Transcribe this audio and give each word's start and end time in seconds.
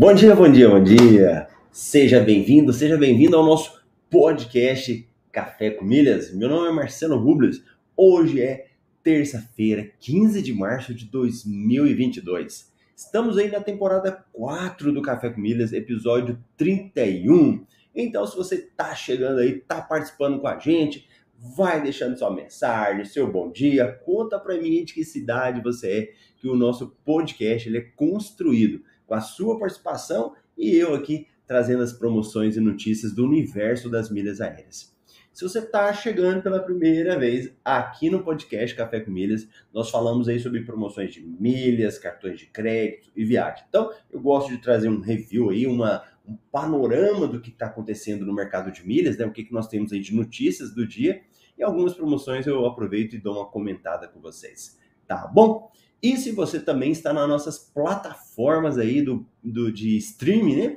Bom 0.00 0.14
dia, 0.14 0.32
bom 0.32 0.48
dia, 0.48 0.68
bom 0.68 0.80
dia. 0.80 1.48
Seja 1.72 2.20
bem-vindo, 2.20 2.72
seja 2.72 2.96
bem-vindo 2.96 3.36
ao 3.36 3.44
nosso 3.44 3.82
podcast 4.08 5.08
Café 5.32 5.72
com 5.72 5.84
Milhas. 5.84 6.32
Meu 6.32 6.48
nome 6.48 6.68
é 6.68 6.70
Marcelo 6.70 7.18
Rubles. 7.18 7.64
Hoje 7.96 8.40
é 8.40 8.68
terça-feira, 9.02 9.90
15 9.98 10.40
de 10.40 10.54
março 10.54 10.94
de 10.94 11.04
2022. 11.06 12.72
Estamos 12.94 13.36
aí 13.36 13.50
na 13.50 13.58
temporada 13.60 14.24
4 14.32 14.92
do 14.92 15.02
Café 15.02 15.30
com 15.30 15.40
Milhas, 15.40 15.72
episódio 15.72 16.38
31. 16.56 17.66
Então, 17.92 18.24
se 18.24 18.36
você 18.36 18.56
tá 18.76 18.94
chegando 18.94 19.40
aí, 19.40 19.58
tá 19.58 19.82
participando 19.82 20.38
com 20.38 20.46
a 20.46 20.60
gente, 20.60 21.08
vai 21.36 21.82
deixando 21.82 22.16
sua 22.16 22.32
mensagem, 22.32 23.04
seu 23.04 23.28
bom 23.32 23.50
dia, 23.50 24.00
conta 24.04 24.38
para 24.38 24.56
mim 24.56 24.84
de 24.84 24.94
que 24.94 25.04
cidade 25.04 25.60
você 25.60 25.90
é, 25.90 26.12
que 26.36 26.48
o 26.48 26.54
nosso 26.54 26.96
podcast 27.04 27.68
ele 27.68 27.78
é 27.78 27.92
construído 27.96 28.80
com 29.08 29.14
a 29.14 29.20
sua 29.20 29.58
participação 29.58 30.34
e 30.56 30.76
eu 30.76 30.94
aqui 30.94 31.26
trazendo 31.46 31.82
as 31.82 31.94
promoções 31.94 32.56
e 32.56 32.60
notícias 32.60 33.12
do 33.12 33.24
universo 33.24 33.88
das 33.88 34.10
milhas 34.10 34.40
aéreas. 34.40 34.94
Se 35.32 35.44
você 35.44 35.60
está 35.60 35.92
chegando 35.94 36.42
pela 36.42 36.60
primeira 36.60 37.18
vez 37.18 37.52
aqui 37.64 38.10
no 38.10 38.22
podcast 38.22 38.76
Café 38.76 39.00
com 39.00 39.10
Milhas, 39.10 39.48
nós 39.72 39.88
falamos 39.88 40.28
aí 40.28 40.38
sobre 40.38 40.64
promoções 40.64 41.14
de 41.14 41.22
milhas, 41.22 41.96
cartões 41.96 42.40
de 42.40 42.46
crédito 42.46 43.10
e 43.16 43.24
viagem. 43.24 43.64
Então, 43.68 43.90
eu 44.10 44.20
gosto 44.20 44.50
de 44.50 44.58
trazer 44.58 44.88
um 44.88 45.00
review 45.00 45.50
aí, 45.50 45.64
uma, 45.66 46.02
um 46.26 46.36
panorama 46.50 47.26
do 47.28 47.40
que 47.40 47.50
está 47.50 47.66
acontecendo 47.66 48.26
no 48.26 48.34
mercado 48.34 48.72
de 48.72 48.86
milhas, 48.86 49.16
né? 49.16 49.24
O 49.24 49.32
que, 49.32 49.44
que 49.44 49.52
nós 49.52 49.68
temos 49.68 49.92
aí 49.92 50.00
de 50.00 50.12
notícias 50.12 50.74
do 50.74 50.86
dia 50.86 51.22
e 51.56 51.62
algumas 51.62 51.94
promoções 51.94 52.46
eu 52.46 52.66
aproveito 52.66 53.14
e 53.14 53.20
dou 53.20 53.36
uma 53.36 53.46
comentada 53.46 54.08
com 54.08 54.20
vocês. 54.20 54.76
Tá 55.06 55.26
bom? 55.28 55.70
E 56.02 56.16
se 56.16 56.30
você 56.32 56.60
também 56.60 56.92
está 56.92 57.12
nas 57.12 57.28
nossas 57.28 57.58
plataformas 57.58 58.78
aí 58.78 59.02
do, 59.02 59.26
do, 59.42 59.72
de 59.72 59.96
streaming, 59.96 60.56
né? 60.56 60.76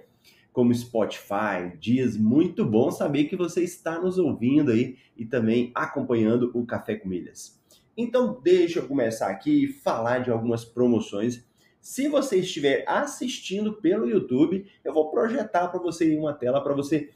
Como 0.52 0.74
Spotify, 0.74 1.78
dias, 1.80 2.18
muito 2.18 2.66
bom 2.66 2.92
saber 2.92 3.26
que 3.26 3.36
você 3.38 3.64
está 3.64 4.00
nos 4.00 4.18
ouvindo 4.18 4.72
aí 4.72 4.98
e 5.16 5.26
também 5.26 5.72
acompanhando 5.74 6.52
o 6.54 6.66
Café 6.66 6.96
com 6.96 7.08
Milhas. 7.08 7.62
Então, 7.96 8.40
deixa 8.44 8.80
eu 8.80 8.88
começar 8.88 9.30
aqui 9.30 9.66
e 9.66 9.68
falar 9.68 10.20
de 10.20 10.32
algumas 10.32 10.66
promoções. 10.66 11.46
Se 11.80 12.08
você 12.08 12.38
estiver 12.38 12.84
assistindo 12.88 13.74
pelo 13.74 14.10
YouTube, 14.10 14.66
eu 14.84 14.94
vou 14.94 15.10
projetar 15.10 15.68
para 15.70 15.80
você 15.80 16.16
uma 16.16 16.34
tela 16.34 16.62
para 16.62 16.74
você 16.74 17.10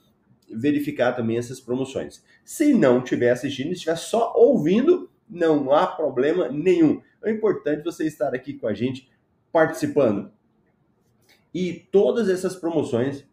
verificar 0.49 1.13
também 1.13 1.37
essas 1.37 1.59
promoções. 1.59 2.23
Se 2.43 2.73
não 2.73 2.99
estiver 2.99 3.31
assistindo, 3.31 3.71
estiver 3.71 3.97
só 3.97 4.33
ouvindo, 4.35 5.04
não 5.29 5.71
há 5.71 5.87
problema 5.87 6.49
nenhum. 6.49 7.01
É 7.23 7.31
importante 7.31 7.83
você 7.83 8.05
estar 8.05 8.33
aqui 8.33 8.53
com 8.53 8.67
a 8.67 8.73
gente 8.73 9.09
participando. 9.51 10.31
E 11.53 11.87
todas 11.91 12.29
essas 12.29 12.55
promoções, 12.55 13.25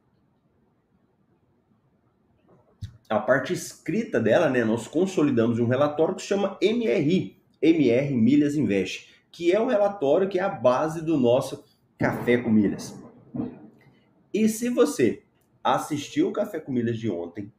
a 3.08 3.18
parte 3.18 3.52
escrita 3.52 4.20
dela, 4.20 4.48
né, 4.48 4.64
nós 4.64 4.86
consolidamos 4.86 5.58
um 5.58 5.66
relatório 5.66 6.14
que 6.14 6.22
se 6.22 6.28
chama 6.28 6.56
MRI, 6.62 7.36
MR 7.60 8.14
Milhas 8.14 8.54
Invest, 8.54 9.12
que 9.30 9.52
é 9.52 9.60
o 9.60 9.66
relatório 9.66 10.28
que 10.28 10.38
é 10.38 10.42
a 10.42 10.48
base 10.48 11.04
do 11.04 11.18
nosso 11.18 11.64
Café 11.98 12.38
com 12.38 12.50
Milhas. 12.50 12.96
E 14.32 14.48
se 14.48 14.68
você 14.68 15.22
assistiu 15.62 16.28
o 16.28 16.32
Café 16.32 16.58
com 16.58 16.72
Milhas 16.72 16.98
de 16.98 17.10
ontem, 17.10 17.52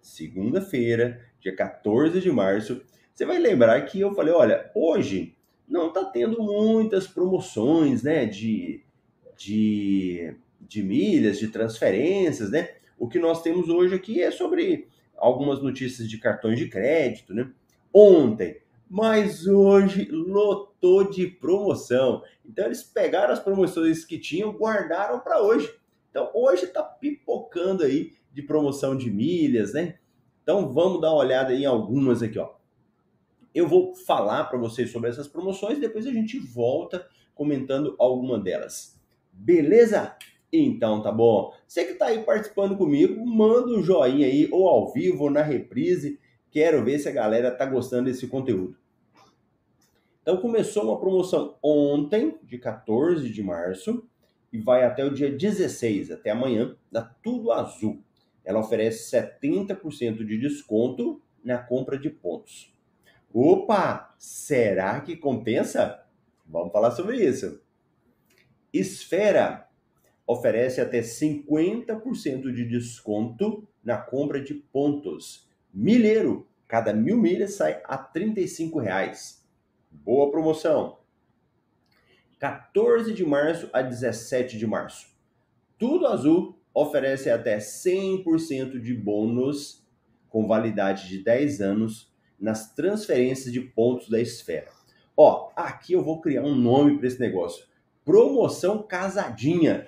segunda-feira, 0.00 1.20
dia 1.40 1.54
14 1.54 2.20
de 2.20 2.30
março, 2.30 2.82
você 3.18 3.26
vai 3.26 3.40
lembrar 3.40 3.80
que 3.80 3.98
eu 3.98 4.14
falei, 4.14 4.32
olha, 4.32 4.70
hoje 4.72 5.34
não 5.66 5.88
está 5.88 6.04
tendo 6.04 6.40
muitas 6.40 7.08
promoções, 7.08 8.04
né, 8.04 8.24
de, 8.24 8.84
de, 9.36 10.36
de 10.60 10.84
milhas, 10.84 11.36
de 11.36 11.48
transferências, 11.48 12.52
né? 12.52 12.76
O 12.96 13.08
que 13.08 13.18
nós 13.18 13.42
temos 13.42 13.68
hoje 13.68 13.92
aqui 13.92 14.22
é 14.22 14.30
sobre 14.30 14.86
algumas 15.16 15.60
notícias 15.60 16.08
de 16.08 16.16
cartões 16.16 16.60
de 16.60 16.68
crédito, 16.68 17.34
né? 17.34 17.50
Ontem, 17.92 18.58
mas 18.88 19.48
hoje 19.48 20.08
lotou 20.12 21.10
de 21.10 21.26
promoção. 21.26 22.22
Então 22.46 22.66
eles 22.66 22.84
pegaram 22.84 23.32
as 23.32 23.40
promoções 23.40 24.04
que 24.04 24.16
tinham, 24.16 24.52
guardaram 24.52 25.18
para 25.18 25.42
hoje. 25.42 25.68
Então 26.08 26.30
hoje 26.32 26.66
está 26.66 26.84
pipocando 26.84 27.82
aí 27.82 28.12
de 28.32 28.42
promoção 28.42 28.96
de 28.96 29.10
milhas, 29.10 29.72
né? 29.72 29.96
Então 30.40 30.72
vamos 30.72 31.00
dar 31.00 31.10
uma 31.10 31.18
olhada 31.18 31.52
em 31.52 31.66
algumas 31.66 32.22
aqui, 32.22 32.38
ó. 32.38 32.57
Eu 33.54 33.66
vou 33.66 33.94
falar 33.94 34.44
para 34.44 34.58
vocês 34.58 34.90
sobre 34.90 35.10
essas 35.10 35.26
promoções, 35.26 35.80
depois 35.80 36.06
a 36.06 36.12
gente 36.12 36.38
volta 36.38 37.08
comentando 37.34 37.94
alguma 37.98 38.38
delas. 38.38 39.00
Beleza? 39.32 40.16
Então 40.52 41.02
tá 41.02 41.12
bom. 41.12 41.52
Você 41.66 41.84
que 41.84 41.92
está 41.92 42.06
aí 42.06 42.22
participando 42.22 42.76
comigo, 42.76 43.24
manda 43.26 43.68
um 43.68 43.82
joinha 43.82 44.26
aí, 44.26 44.48
ou 44.50 44.68
ao 44.68 44.92
vivo, 44.92 45.24
ou 45.24 45.30
na 45.30 45.42
reprise. 45.42 46.18
Quero 46.50 46.84
ver 46.84 46.98
se 46.98 47.08
a 47.08 47.12
galera 47.12 47.50
tá 47.50 47.66
gostando 47.66 48.04
desse 48.04 48.26
conteúdo. 48.26 48.76
Então 50.22 50.38
começou 50.38 50.84
uma 50.84 50.98
promoção 50.98 51.56
ontem, 51.62 52.38
de 52.42 52.58
14 52.58 53.30
de 53.30 53.42
março, 53.42 54.06
e 54.52 54.58
vai 54.58 54.84
até 54.84 55.04
o 55.04 55.12
dia 55.12 55.30
16, 55.30 56.10
até 56.10 56.30
amanhã, 56.30 56.76
da 56.90 57.02
Tudo 57.02 57.52
Azul. 57.52 58.02
Ela 58.44 58.60
oferece 58.60 59.14
70% 59.14 60.24
de 60.24 60.38
desconto 60.38 61.22
na 61.44 61.58
compra 61.58 61.98
de 61.98 62.10
pontos. 62.10 62.74
Opa, 63.32 64.14
será 64.18 65.00
que 65.00 65.16
compensa? 65.16 66.04
Vamos 66.46 66.72
falar 66.72 66.92
sobre 66.92 67.16
isso. 67.24 67.60
Esfera 68.72 69.68
oferece 70.26 70.80
até 70.80 71.00
50% 71.00 72.52
de 72.52 72.64
desconto 72.64 73.66
na 73.82 73.98
compra 73.98 74.40
de 74.42 74.54
pontos. 74.54 75.48
Milheiro, 75.72 76.46
cada 76.66 76.92
mil 76.92 77.16
milhas 77.16 77.54
sai 77.54 77.80
a 77.84 77.96
R$ 77.96 78.34
reais. 78.82 79.46
Boa 79.90 80.30
promoção. 80.30 80.98
14 82.38 83.12
de 83.12 83.24
março 83.24 83.68
a 83.72 83.82
17 83.82 84.58
de 84.58 84.66
março. 84.66 85.08
Tudo 85.78 86.06
Azul 86.06 86.58
oferece 86.72 87.30
até 87.30 87.58
100% 87.58 88.80
de 88.80 88.94
bônus 88.94 89.86
com 90.28 90.46
validade 90.46 91.08
de 91.08 91.22
10 91.22 91.60
anos 91.60 92.07
nas 92.38 92.72
transferências 92.72 93.52
de 93.52 93.60
pontos 93.60 94.08
da 94.08 94.20
esfera. 94.20 94.68
Ó, 95.16 95.50
aqui 95.56 95.92
eu 95.92 96.02
vou 96.02 96.20
criar 96.20 96.42
um 96.42 96.54
nome 96.54 96.96
para 96.96 97.08
esse 97.08 97.18
negócio. 97.18 97.66
Promoção 98.04 98.82
casadinha. 98.82 99.86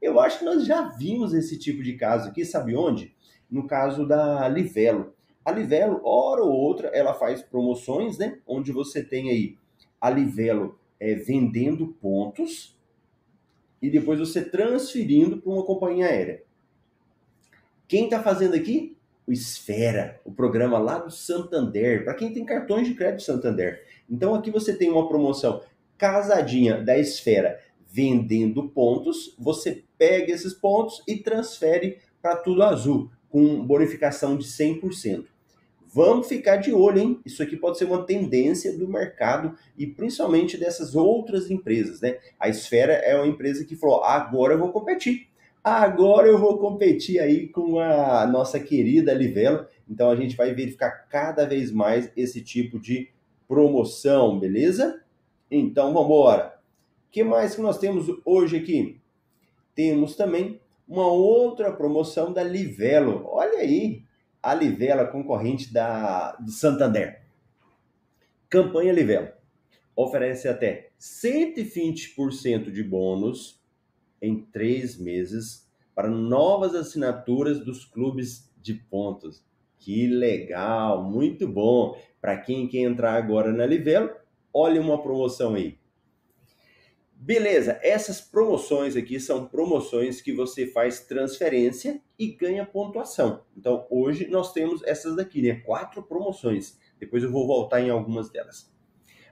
Eu 0.00 0.20
acho 0.20 0.38
que 0.38 0.44
nós 0.44 0.64
já 0.64 0.82
vimos 0.82 1.34
esse 1.34 1.58
tipo 1.58 1.82
de 1.82 1.94
caso 1.94 2.28
aqui, 2.28 2.44
sabe 2.44 2.76
onde? 2.76 3.14
No 3.50 3.66
caso 3.66 4.06
da 4.06 4.48
Livelo. 4.48 5.14
A 5.44 5.50
Livelo, 5.50 6.00
hora 6.04 6.42
ou 6.42 6.52
outra, 6.52 6.88
ela 6.88 7.14
faz 7.14 7.42
promoções, 7.42 8.18
né? 8.18 8.38
Onde 8.46 8.70
você 8.70 9.02
tem 9.02 9.30
aí 9.30 9.56
a 10.00 10.10
Livelo 10.10 10.78
é, 11.00 11.14
vendendo 11.14 11.88
pontos 12.00 12.76
e 13.80 13.88
depois 13.88 14.18
você 14.18 14.44
transferindo 14.44 15.40
para 15.40 15.52
uma 15.52 15.64
companhia 15.64 16.06
aérea. 16.06 16.42
Quem 17.86 18.04
está 18.04 18.22
fazendo 18.22 18.54
aqui? 18.54 18.97
O 19.28 19.32
Esfera, 19.32 20.18
o 20.24 20.32
programa 20.32 20.78
lá 20.78 20.98
do 20.98 21.10
Santander, 21.10 22.02
para 22.02 22.14
quem 22.14 22.32
tem 22.32 22.46
cartões 22.46 22.88
de 22.88 22.94
crédito 22.94 23.22
Santander. 23.22 23.84
Então 24.08 24.34
aqui 24.34 24.50
você 24.50 24.74
tem 24.74 24.90
uma 24.90 25.06
promoção 25.06 25.60
casadinha 25.98 26.82
da 26.82 26.98
Esfera 26.98 27.60
vendendo 27.86 28.68
pontos, 28.70 29.34
você 29.38 29.84
pega 29.98 30.32
esses 30.32 30.54
pontos 30.54 31.02
e 31.06 31.16
transfere 31.16 31.98
para 32.22 32.36
Tudo 32.36 32.62
Azul, 32.62 33.10
com 33.28 33.62
bonificação 33.64 34.36
de 34.36 34.46
100%. 34.46 35.26
Vamos 35.90 36.26
ficar 36.26 36.56
de 36.56 36.72
olho, 36.72 36.98
hein? 36.98 37.20
Isso 37.24 37.42
aqui 37.42 37.56
pode 37.56 37.78
ser 37.78 37.84
uma 37.84 38.04
tendência 38.04 38.76
do 38.76 38.88
mercado 38.88 39.54
e 39.76 39.86
principalmente 39.86 40.56
dessas 40.56 40.94
outras 40.94 41.50
empresas, 41.50 42.00
né? 42.00 42.18
A 42.38 42.48
Esfera 42.48 42.92
é 42.94 43.14
uma 43.16 43.26
empresa 43.26 43.64
que 43.64 43.76
falou: 43.76 44.02
agora 44.04 44.54
eu 44.54 44.58
vou 44.58 44.70
competir. 44.70 45.27
Agora 45.68 46.26
eu 46.26 46.38
vou 46.38 46.56
competir 46.56 47.20
aí 47.20 47.46
com 47.46 47.78
a 47.78 48.26
nossa 48.26 48.58
querida 48.58 49.12
Livelo. 49.12 49.66
Então 49.86 50.10
a 50.10 50.16
gente 50.16 50.34
vai 50.34 50.54
verificar 50.54 51.06
cada 51.10 51.44
vez 51.44 51.70
mais 51.70 52.10
esse 52.16 52.40
tipo 52.40 52.80
de 52.80 53.10
promoção, 53.46 54.38
beleza? 54.38 55.02
Então 55.50 55.92
vamos 55.92 56.06
embora. 56.06 56.58
O 57.06 57.10
que 57.10 57.22
mais 57.22 57.54
que 57.54 57.60
nós 57.60 57.76
temos 57.76 58.06
hoje 58.24 58.56
aqui? 58.56 58.98
Temos 59.74 60.16
também 60.16 60.58
uma 60.88 61.06
outra 61.06 61.70
promoção 61.70 62.32
da 62.32 62.42
Livelo. 62.42 63.26
Olha 63.26 63.58
aí, 63.58 64.02
a 64.42 64.54
Livelo, 64.54 65.06
concorrente 65.12 65.70
da, 65.70 66.32
do 66.36 66.50
Santander. 66.50 67.20
Campanha 68.48 68.90
Livelo 68.90 69.28
oferece 69.94 70.48
até 70.48 70.88
120% 70.98 72.70
de 72.72 72.82
bônus 72.82 73.60
em 74.20 74.42
três 74.42 74.98
meses 74.98 75.68
para 75.94 76.08
novas 76.08 76.74
assinaturas 76.74 77.64
dos 77.64 77.84
clubes 77.84 78.52
de 78.60 78.74
pontos. 78.74 79.44
Que 79.78 80.06
legal, 80.06 81.02
muito 81.02 81.46
bom. 81.46 81.96
Para 82.20 82.36
quem 82.36 82.68
quer 82.68 82.80
entrar 82.80 83.14
agora 83.14 83.52
na 83.52 83.66
Livelo, 83.66 84.10
olha 84.52 84.80
uma 84.80 85.00
promoção 85.02 85.54
aí. 85.54 85.78
Beleza, 87.20 87.80
essas 87.82 88.20
promoções 88.20 88.94
aqui 88.94 89.18
são 89.18 89.46
promoções 89.46 90.20
que 90.20 90.32
você 90.32 90.68
faz 90.68 91.00
transferência 91.00 92.00
e 92.16 92.28
ganha 92.28 92.64
pontuação. 92.64 93.42
Então 93.56 93.86
hoje 93.90 94.28
nós 94.28 94.52
temos 94.52 94.82
essas 94.84 95.16
daqui, 95.16 95.42
né? 95.42 95.56
Quatro 95.66 96.00
promoções. 96.00 96.78
Depois 96.98 97.24
eu 97.24 97.32
vou 97.32 97.44
voltar 97.44 97.80
em 97.80 97.90
algumas 97.90 98.30
delas. 98.30 98.72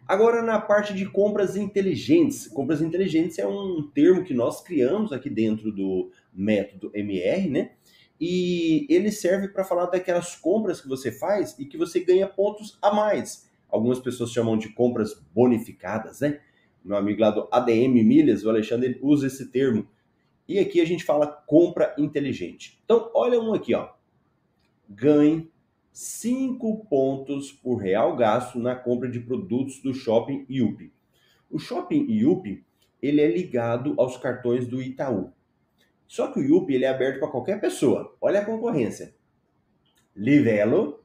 Agora 0.08 0.40
na 0.40 0.60
parte 0.60 0.94
de 0.94 1.04
compras 1.06 1.56
inteligentes. 1.56 2.46
Compras 2.46 2.80
inteligentes 2.80 3.38
é 3.38 3.46
um 3.46 3.90
termo 3.92 4.22
que 4.22 4.32
nós 4.32 4.62
criamos 4.62 5.12
aqui 5.12 5.28
dentro 5.28 5.72
do 5.72 6.10
método 6.32 6.90
MR, 6.94 7.48
né? 7.48 7.72
E 8.20 8.86
ele 8.88 9.10
serve 9.10 9.48
para 9.48 9.64
falar 9.64 9.86
daquelas 9.86 10.36
compras 10.36 10.80
que 10.80 10.88
você 10.88 11.10
faz 11.10 11.58
e 11.58 11.64
que 11.64 11.76
você 11.76 12.00
ganha 12.00 12.26
pontos 12.26 12.78
a 12.80 12.94
mais. 12.94 13.50
Algumas 13.68 13.98
pessoas 13.98 14.30
chamam 14.30 14.56
de 14.56 14.68
compras 14.70 15.20
bonificadas, 15.34 16.20
né? 16.20 16.40
Meu 16.84 16.96
amigo 16.96 17.20
lá 17.20 17.30
do 17.32 17.48
ADM 17.50 18.04
Milhas, 18.04 18.44
o 18.44 18.48
Alexandre, 18.48 18.98
usa 19.02 19.26
esse 19.26 19.50
termo. 19.50 19.88
E 20.48 20.60
aqui 20.60 20.80
a 20.80 20.84
gente 20.84 21.02
fala 21.02 21.26
compra 21.26 21.92
inteligente. 21.98 22.80
Então, 22.84 23.10
olha 23.12 23.40
um 23.40 23.52
aqui, 23.52 23.74
ó. 23.74 23.88
Ganhe 24.88 25.50
5 25.96 26.84
pontos 26.90 27.50
por 27.50 27.76
real 27.76 28.14
gasto 28.16 28.58
na 28.58 28.76
compra 28.76 29.10
de 29.10 29.18
produtos 29.18 29.80
do 29.80 29.94
Shopping 29.94 30.44
IUP. 30.46 30.92
O 31.50 31.58
Shopping 31.58 32.04
IUP, 32.10 32.62
ele 33.00 33.22
é 33.22 33.26
ligado 33.26 33.94
aos 33.96 34.18
cartões 34.18 34.68
do 34.68 34.82
Itaú. 34.82 35.32
Só 36.06 36.30
que 36.30 36.38
o 36.38 36.42
IUP 36.42 36.74
ele 36.74 36.84
é 36.84 36.88
aberto 36.88 37.20
para 37.20 37.30
qualquer 37.30 37.58
pessoa. 37.62 38.14
Olha 38.20 38.40
a 38.40 38.44
concorrência. 38.44 39.14
Livelo, 40.14 41.02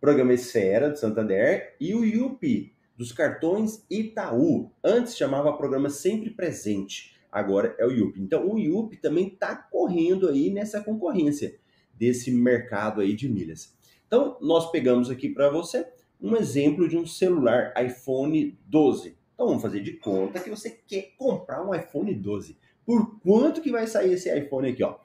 Programa 0.00 0.32
Esfera 0.32 0.90
do 0.90 0.98
Santander 0.98 1.76
e 1.80 1.94
o 1.94 2.04
IUP 2.04 2.74
dos 2.96 3.12
cartões 3.12 3.86
Itaú. 3.88 4.72
Antes 4.82 5.16
chamava 5.16 5.56
Programa 5.56 5.90
Sempre 5.90 6.30
Presente, 6.30 7.16
agora 7.30 7.72
é 7.78 7.86
o 7.86 7.92
IUP. 7.92 8.20
Então 8.20 8.50
o 8.50 8.58
IUP 8.58 8.96
também 8.96 9.28
está 9.28 9.54
correndo 9.54 10.28
aí 10.28 10.50
nessa 10.50 10.82
concorrência 10.82 11.56
desse 11.98 12.30
mercado 12.30 13.00
aí 13.00 13.14
de 13.14 13.28
milhas. 13.28 13.76
Então 14.06 14.36
nós 14.40 14.70
pegamos 14.70 15.10
aqui 15.10 15.28
para 15.28 15.50
você 15.50 15.84
um 16.20 16.36
exemplo 16.36 16.88
de 16.88 16.96
um 16.96 17.06
celular 17.06 17.72
iPhone 17.82 18.56
12. 18.66 19.16
Então 19.34 19.46
vamos 19.46 19.62
fazer 19.62 19.80
de 19.80 19.92
conta 19.92 20.40
que 20.40 20.50
você 20.50 20.80
quer 20.86 21.12
comprar 21.16 21.64
um 21.64 21.74
iPhone 21.74 22.12
12 22.14 22.56
por 22.84 23.18
quanto 23.20 23.60
que 23.60 23.70
vai 23.70 23.86
sair 23.86 24.14
esse 24.14 24.34
iPhone 24.34 24.68
aqui, 24.68 24.82
ó. 24.82 24.96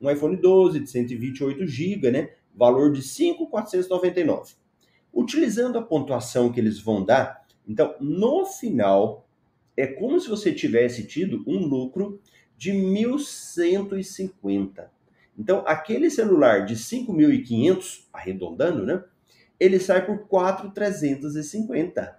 Um 0.00 0.10
iPhone 0.10 0.36
12 0.36 0.80
de 0.80 0.90
128 0.90 1.66
GB, 1.66 2.10
né? 2.10 2.30
Valor 2.54 2.92
de 2.92 3.02
5,499. 3.02 4.54
Utilizando 5.12 5.78
a 5.78 5.82
pontuação 5.82 6.50
que 6.50 6.58
eles 6.58 6.80
vão 6.80 7.04
dar, 7.04 7.46
então 7.68 7.94
no 8.00 8.46
final 8.46 9.28
é 9.76 9.86
como 9.86 10.18
se 10.18 10.28
você 10.28 10.52
tivesse 10.52 11.06
tido 11.06 11.44
um 11.46 11.66
lucro 11.66 12.20
de 12.56 12.72
1.150. 12.72 14.88
Então 15.38 15.62
aquele 15.66 16.10
celular 16.10 16.64
de 16.64 16.76
5.500, 16.76 18.04
arredondando, 18.12 18.84
né? 18.84 19.02
Ele 19.58 19.78
sai 19.78 20.04
por 20.04 20.26
4.350. 20.28 22.14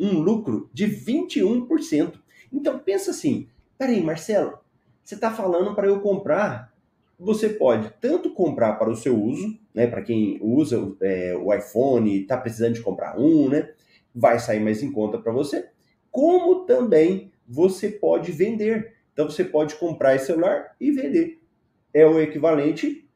Um 0.00 0.18
lucro 0.20 0.70
de 0.72 0.86
21%. 0.86 2.14
Então 2.52 2.78
pensa 2.78 3.10
assim, 3.10 3.48
Peraí, 3.78 4.02
Marcelo, 4.02 4.58
você 5.04 5.14
está 5.14 5.30
falando 5.30 5.72
para 5.72 5.86
eu 5.86 6.00
comprar? 6.00 6.74
Você 7.16 7.48
pode 7.48 7.92
tanto 8.00 8.34
comprar 8.34 8.72
para 8.72 8.90
o 8.90 8.96
seu 8.96 9.16
uso, 9.16 9.56
né? 9.72 9.86
Para 9.86 10.02
quem 10.02 10.36
usa 10.42 10.96
é, 11.00 11.36
o 11.36 11.54
iPhone 11.54 12.22
está 12.22 12.36
precisando 12.36 12.74
de 12.74 12.80
comprar 12.80 13.16
um, 13.16 13.48
né? 13.48 13.70
Vai 14.12 14.40
sair 14.40 14.58
mais 14.58 14.82
em 14.82 14.90
conta 14.90 15.16
para 15.16 15.30
você. 15.30 15.68
Como 16.10 16.64
também 16.66 17.30
você 17.46 17.88
pode 17.88 18.32
vender. 18.32 18.94
Então 19.12 19.30
você 19.30 19.44
pode 19.44 19.76
comprar 19.76 20.16
esse 20.16 20.26
celular 20.26 20.74
e 20.80 20.90
vender. 20.90 21.40
É 21.92 22.06
o 22.06 22.20
equivalente 22.20 23.08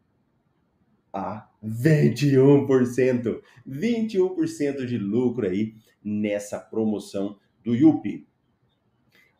a 1.12 1.48
21%. 1.64 3.40
21% 3.68 4.86
de 4.86 4.98
lucro 4.98 5.46
aí 5.46 5.74
nessa 6.02 6.58
promoção 6.58 7.38
do 7.62 7.74
Yupi. 7.74 8.26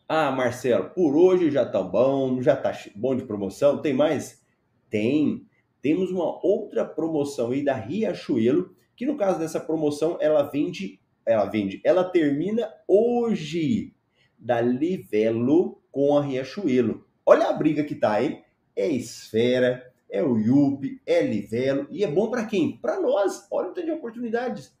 Ah, 0.07 0.31
Marcelo, 0.31 0.89
por 0.91 1.15
hoje 1.15 1.49
já 1.49 1.65
tá 1.65 1.81
bom, 1.81 2.41
já 2.41 2.55
tá 2.55 2.71
bom 2.95 3.15
de 3.15 3.25
promoção. 3.25 3.81
Tem 3.81 3.93
mais? 3.93 4.41
Tem. 4.89 5.45
Temos 5.81 6.11
uma 6.11 6.39
outra 6.45 6.85
promoção 6.85 7.51
aí 7.51 7.63
da 7.63 7.73
Riachuelo, 7.73 8.75
que 8.95 9.05
no 9.05 9.17
caso 9.17 9.39
dessa 9.39 9.59
promoção 9.59 10.17
ela 10.21 10.43
vende, 10.43 11.01
ela 11.25 11.45
vende, 11.45 11.81
ela 11.83 12.03
termina 12.03 12.71
hoje 12.87 13.93
da 14.37 14.61
Livelo 14.61 15.81
com 15.91 16.17
a 16.17 16.21
Riachuelo. 16.21 17.05
Olha 17.25 17.47
a 17.47 17.53
briga 17.53 17.83
que 17.83 17.95
tá, 17.95 18.21
hein? 18.21 18.43
É 18.75 18.87
Esfera, 18.87 19.93
é 20.09 20.23
o 20.23 20.37
Yupi, 20.37 21.01
é 21.05 21.21
Livelo 21.21 21.87
e 21.89 22.03
é 22.03 22.07
bom 22.07 22.29
para 22.29 22.45
quem? 22.45 22.77
Para 22.77 22.99
nós. 22.99 23.47
Olha 23.49 23.69
o 23.69 23.73
tanto 23.73 23.85
de 23.85 23.91
oportunidades. 23.91 24.75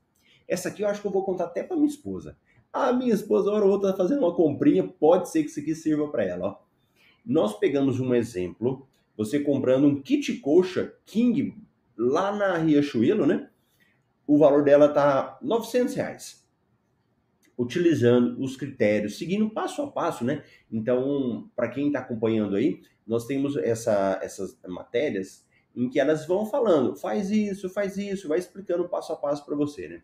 Essa 0.47 0.69
aqui 0.69 0.83
eu 0.83 0.87
acho 0.87 1.01
que 1.01 1.07
eu 1.07 1.11
vou 1.11 1.23
contar 1.23 1.45
até 1.45 1.63
para 1.63 1.75
minha 1.75 1.87
esposa. 1.87 2.37
A 2.71 2.93
minha 2.93 3.13
esposa, 3.13 3.51
hora 3.51 3.65
ou 3.65 3.71
outra, 3.71 3.89
está 3.89 4.03
fazendo 4.03 4.19
uma 4.19 4.35
comprinha, 4.35 4.87
pode 4.87 5.29
ser 5.29 5.43
que 5.43 5.49
isso 5.49 5.59
aqui 5.59 5.75
sirva 5.75 6.07
para 6.09 6.23
ela. 6.23 6.47
Ó. 6.47 6.57
Nós 7.25 7.57
pegamos 7.57 7.99
um 7.99 8.13
exemplo, 8.13 8.87
você 9.15 9.39
comprando 9.39 9.85
um 9.85 10.01
kit 10.01 10.33
coxa 10.39 10.93
King 11.05 11.55
lá 11.97 12.35
na 12.35 12.57
Riachuelo, 12.57 13.25
né? 13.25 13.49
O 14.25 14.37
valor 14.37 14.63
dela 14.63 14.89
tá 14.89 15.37
900 15.41 15.95
reais. 15.95 16.43
Utilizando 17.57 18.41
os 18.41 18.57
critérios, 18.57 19.17
seguindo 19.17 19.49
passo 19.49 19.81
a 19.81 19.91
passo, 19.91 20.23
né? 20.23 20.43
Então, 20.71 21.49
para 21.55 21.69
quem 21.69 21.87
está 21.87 21.99
acompanhando 21.99 22.55
aí, 22.55 22.81
nós 23.05 23.25
temos 23.25 23.57
essa, 23.57 24.19
essas 24.21 24.57
matérias 24.67 25.45
em 25.75 25.89
que 25.89 25.99
elas 25.99 26.27
vão 26.27 26.45
falando, 26.45 26.95
faz 26.95 27.31
isso, 27.31 27.69
faz 27.69 27.97
isso, 27.97 28.27
vai 28.27 28.39
explicando 28.39 28.87
passo 28.87 29.11
a 29.11 29.15
passo 29.15 29.43
para 29.45 29.55
você, 29.55 29.87
né? 29.87 30.03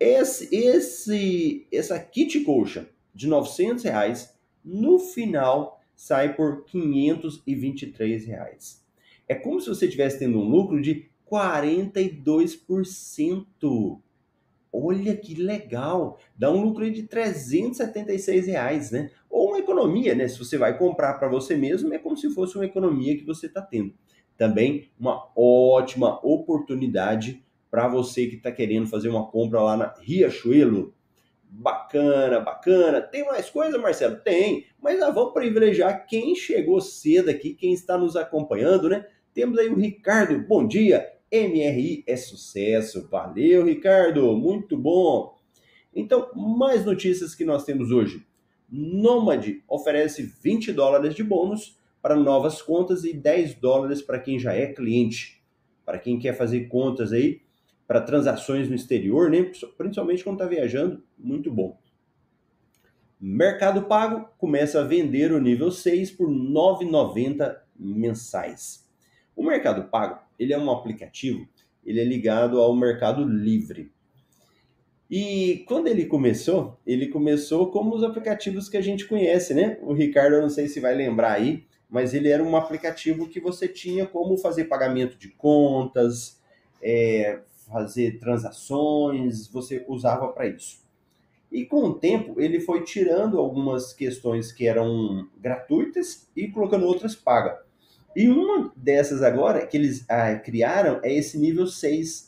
Esse, 0.00 0.48
esse, 0.54 1.66
essa 1.72 1.98
kit 1.98 2.40
coxa 2.40 2.88
de 3.12 3.26
900 3.26 3.82
reais, 3.84 4.34
no 4.64 4.98
final 4.98 5.80
sai 5.96 6.34
por 6.34 6.64
523 6.64 8.24
reais. 8.24 8.82
É 9.26 9.34
como 9.34 9.60
se 9.60 9.68
você 9.68 9.86
estivesse 9.86 10.20
tendo 10.20 10.38
um 10.38 10.48
lucro 10.48 10.80
de 10.80 11.10
42%. 11.30 14.00
Olha 14.72 15.14
que 15.16 15.34
legal! 15.34 16.18
Dá 16.36 16.52
um 16.52 16.62
lucro 16.62 16.88
de 16.90 17.02
376 17.02 18.46
reais, 18.46 18.92
né? 18.92 19.10
Ou 19.30 19.48
uma 19.48 19.58
economia, 19.58 20.14
né? 20.14 20.26
Se 20.28 20.38
você 20.38 20.56
vai 20.56 20.76
comprar 20.76 21.14
para 21.14 21.28
você 21.28 21.56
mesmo, 21.56 21.92
é 21.92 21.98
como 21.98 22.16
se 22.16 22.30
fosse 22.30 22.56
uma 22.56 22.64
economia 22.64 23.16
que 23.16 23.24
você 23.24 23.46
está 23.46 23.60
tendo. 23.60 23.92
Também 24.36 24.88
uma 24.98 25.28
ótima 25.36 26.18
oportunidade 26.24 27.44
para 27.70 27.88
você 27.88 28.26
que 28.26 28.36
está 28.36 28.50
querendo 28.50 28.86
fazer 28.86 29.08
uma 29.08 29.26
compra 29.26 29.60
lá 29.60 29.76
na 29.76 29.94
Riachuelo. 30.00 30.94
Bacana, 31.50 32.40
bacana. 32.40 33.00
Tem 33.00 33.24
mais 33.24 33.50
coisa, 33.50 33.78
Marcelo? 33.78 34.16
Tem, 34.16 34.66
mas 34.80 34.98
nós 35.00 35.14
vamos 35.14 35.32
privilegiar 35.32 36.06
quem 36.06 36.34
chegou 36.34 36.80
cedo 36.80 37.30
aqui, 37.30 37.54
quem 37.54 37.72
está 37.72 37.96
nos 37.96 38.16
acompanhando, 38.16 38.88
né? 38.88 39.06
Temos 39.34 39.58
aí 39.58 39.68
o 39.68 39.76
Ricardo. 39.76 40.38
Bom 40.46 40.66
dia. 40.66 41.06
MRI 41.32 42.04
é 42.06 42.16
sucesso. 42.16 43.08
Valeu, 43.10 43.64
Ricardo. 43.64 44.36
Muito 44.36 44.76
bom. 44.76 45.36
Então, 45.94 46.30
mais 46.34 46.84
notícias 46.84 47.34
que 47.34 47.44
nós 47.44 47.64
temos 47.64 47.90
hoje. 47.90 48.26
Nômade 48.70 49.62
oferece 49.66 50.22
20 50.22 50.72
dólares 50.72 51.14
de 51.14 51.24
bônus 51.24 51.78
para 52.02 52.14
novas 52.14 52.60
contas 52.60 53.04
e 53.04 53.12
10 53.12 53.54
dólares 53.54 54.02
para 54.02 54.18
quem 54.18 54.38
já 54.38 54.52
é 54.52 54.66
cliente. 54.66 55.42
Para 55.84 55.98
quem 55.98 56.18
quer 56.18 56.34
fazer 56.36 56.68
contas 56.68 57.12
aí, 57.12 57.40
para 57.86 58.02
transações 58.02 58.68
no 58.68 58.74
exterior, 58.74 59.30
né? 59.30 59.50
principalmente 59.76 60.22
quando 60.22 60.36
está 60.36 60.46
viajando, 60.46 61.02
muito 61.18 61.50
bom. 61.50 61.78
Mercado 63.18 63.82
Pago 63.82 64.28
começa 64.36 64.80
a 64.80 64.84
vender 64.84 65.32
o 65.32 65.40
nível 65.40 65.70
6 65.70 66.12
por 66.12 66.28
R$ 66.28 66.34
9,90 66.34 67.56
mensais. 67.76 68.86
O 69.34 69.42
Mercado 69.42 69.88
Pago 69.88 70.20
ele 70.38 70.52
é 70.52 70.58
um 70.58 70.70
aplicativo, 70.70 71.48
ele 71.84 72.00
é 72.00 72.04
ligado 72.04 72.60
ao 72.60 72.76
Mercado 72.76 73.24
Livre. 73.24 73.90
E 75.10 75.64
quando 75.66 75.86
ele 75.86 76.04
começou, 76.04 76.78
ele 76.86 77.08
começou 77.08 77.70
como 77.70 77.94
os 77.94 78.02
aplicativos 78.02 78.68
que 78.68 78.76
a 78.76 78.82
gente 78.82 79.06
conhece, 79.06 79.54
né? 79.54 79.78
O 79.82 79.94
Ricardo, 79.94 80.34
eu 80.34 80.42
não 80.42 80.50
sei 80.50 80.68
se 80.68 80.80
vai 80.80 80.94
lembrar 80.94 81.32
aí, 81.32 81.64
mas 81.88 82.12
ele 82.12 82.28
era 82.28 82.42
um 82.42 82.54
aplicativo 82.54 83.28
que 83.28 83.40
você 83.40 83.66
tinha 83.66 84.06
como 84.06 84.36
fazer 84.36 84.64
pagamento 84.64 85.16
de 85.16 85.28
contas, 85.28 86.38
é, 86.82 87.40
fazer 87.66 88.18
transações, 88.18 89.48
você 89.48 89.84
usava 89.88 90.28
para 90.28 90.46
isso. 90.46 90.86
E 91.50 91.64
com 91.64 91.84
o 91.84 91.94
tempo, 91.94 92.38
ele 92.38 92.60
foi 92.60 92.84
tirando 92.84 93.38
algumas 93.38 93.94
questões 93.94 94.52
que 94.52 94.66
eram 94.66 95.28
gratuitas 95.38 96.28
e 96.36 96.48
colocando 96.48 96.86
outras 96.86 97.14
pagas. 97.14 97.58
E 98.14 98.28
uma 98.28 98.72
dessas 98.76 99.22
agora 99.22 99.66
que 99.66 99.76
eles 99.76 100.04
ah, 100.08 100.34
criaram 100.36 101.00
é 101.02 101.12
esse 101.14 101.38
nível 101.38 101.66
6, 101.66 102.27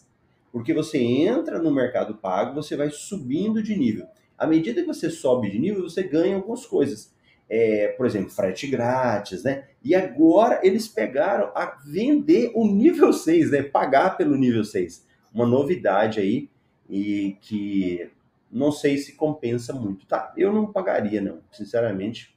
porque 0.52 0.74
você 0.74 0.98
entra 0.98 1.58
no 1.58 1.70
mercado 1.70 2.14
pago, 2.14 2.54
você 2.54 2.76
vai 2.76 2.90
subindo 2.90 3.62
de 3.62 3.76
nível. 3.76 4.06
À 4.36 4.46
medida 4.46 4.80
que 4.80 4.86
você 4.86 5.10
sobe 5.10 5.50
de 5.50 5.58
nível, 5.58 5.82
você 5.82 6.02
ganha 6.02 6.36
algumas 6.36 6.66
coisas. 6.66 7.14
É, 7.48 7.88
por 7.88 8.06
exemplo, 8.06 8.30
frete 8.30 8.68
grátis, 8.68 9.42
né? 9.42 9.68
E 9.82 9.94
agora 9.94 10.60
eles 10.62 10.86
pegaram 10.86 11.50
a 11.54 11.78
vender 11.84 12.52
o 12.54 12.66
nível 12.66 13.12
6, 13.12 13.50
né? 13.50 13.62
Pagar 13.62 14.16
pelo 14.16 14.36
nível 14.36 14.64
6. 14.64 15.04
Uma 15.34 15.46
novidade 15.46 16.20
aí 16.20 16.48
e 16.88 17.36
que 17.40 18.10
não 18.50 18.72
sei 18.72 18.98
se 18.98 19.12
compensa 19.12 19.72
muito, 19.72 20.06
tá? 20.06 20.32
Eu 20.36 20.52
não 20.52 20.72
pagaria, 20.72 21.20
não, 21.20 21.40
sinceramente. 21.52 22.36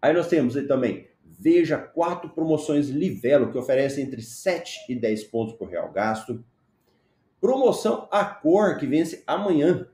Aí 0.00 0.14
nós 0.14 0.28
temos 0.28 0.56
aí 0.56 0.66
também, 0.66 1.08
veja 1.24 1.76
quatro 1.76 2.30
promoções 2.30 2.88
Livelo 2.88 3.52
que 3.52 3.58
oferecem 3.58 4.04
entre 4.04 4.22
7 4.22 4.86
e 4.88 4.94
10 4.94 5.24
pontos 5.24 5.54
por 5.54 5.68
real 5.68 5.92
gasto. 5.92 6.42
Promoção 7.40 8.08
a 8.10 8.24
cor 8.24 8.78
que 8.78 8.86
vence 8.86 9.22
amanhã. 9.26 9.88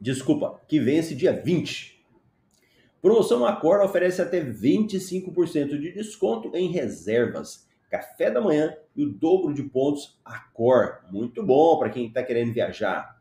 Desculpa, 0.00 0.60
que 0.68 0.78
vence 0.78 1.14
dia 1.14 1.32
20. 1.32 1.94
Promoção 3.00 3.44
Acor 3.44 3.82
oferece 3.82 4.22
até 4.22 4.42
25% 4.42 5.78
de 5.78 5.92
desconto 5.92 6.54
em 6.54 6.70
reservas, 6.70 7.68
café 7.90 8.30
da 8.30 8.40
manhã 8.40 8.74
e 8.96 9.04
o 9.04 9.12
dobro 9.12 9.52
de 9.52 9.62
pontos 9.62 10.18
Acor. 10.24 11.00
Muito 11.10 11.42
bom 11.42 11.78
para 11.78 11.90
quem 11.90 12.06
está 12.06 12.22
querendo 12.22 12.52
viajar. 12.52 13.18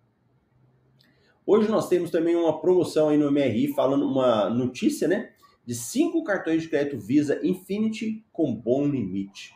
Hoje 1.46 1.70
nós 1.70 1.90
temos 1.90 2.12
também 2.12 2.36
uma 2.36 2.62
promoção 2.62 3.10
aí 3.10 3.18
no 3.18 3.30
MRI 3.30 3.74
falando 3.74 4.06
uma 4.06 4.50
notícia, 4.50 5.08
né? 5.08 5.34
De 5.66 5.76
cinco 5.76 6.24
cartões 6.24 6.64
de 6.64 6.70
crédito 6.70 7.00
Visa 7.00 7.40
Infinity 7.46 8.26
com 8.32 8.56
bom 8.56 8.86
limite. 8.88 9.54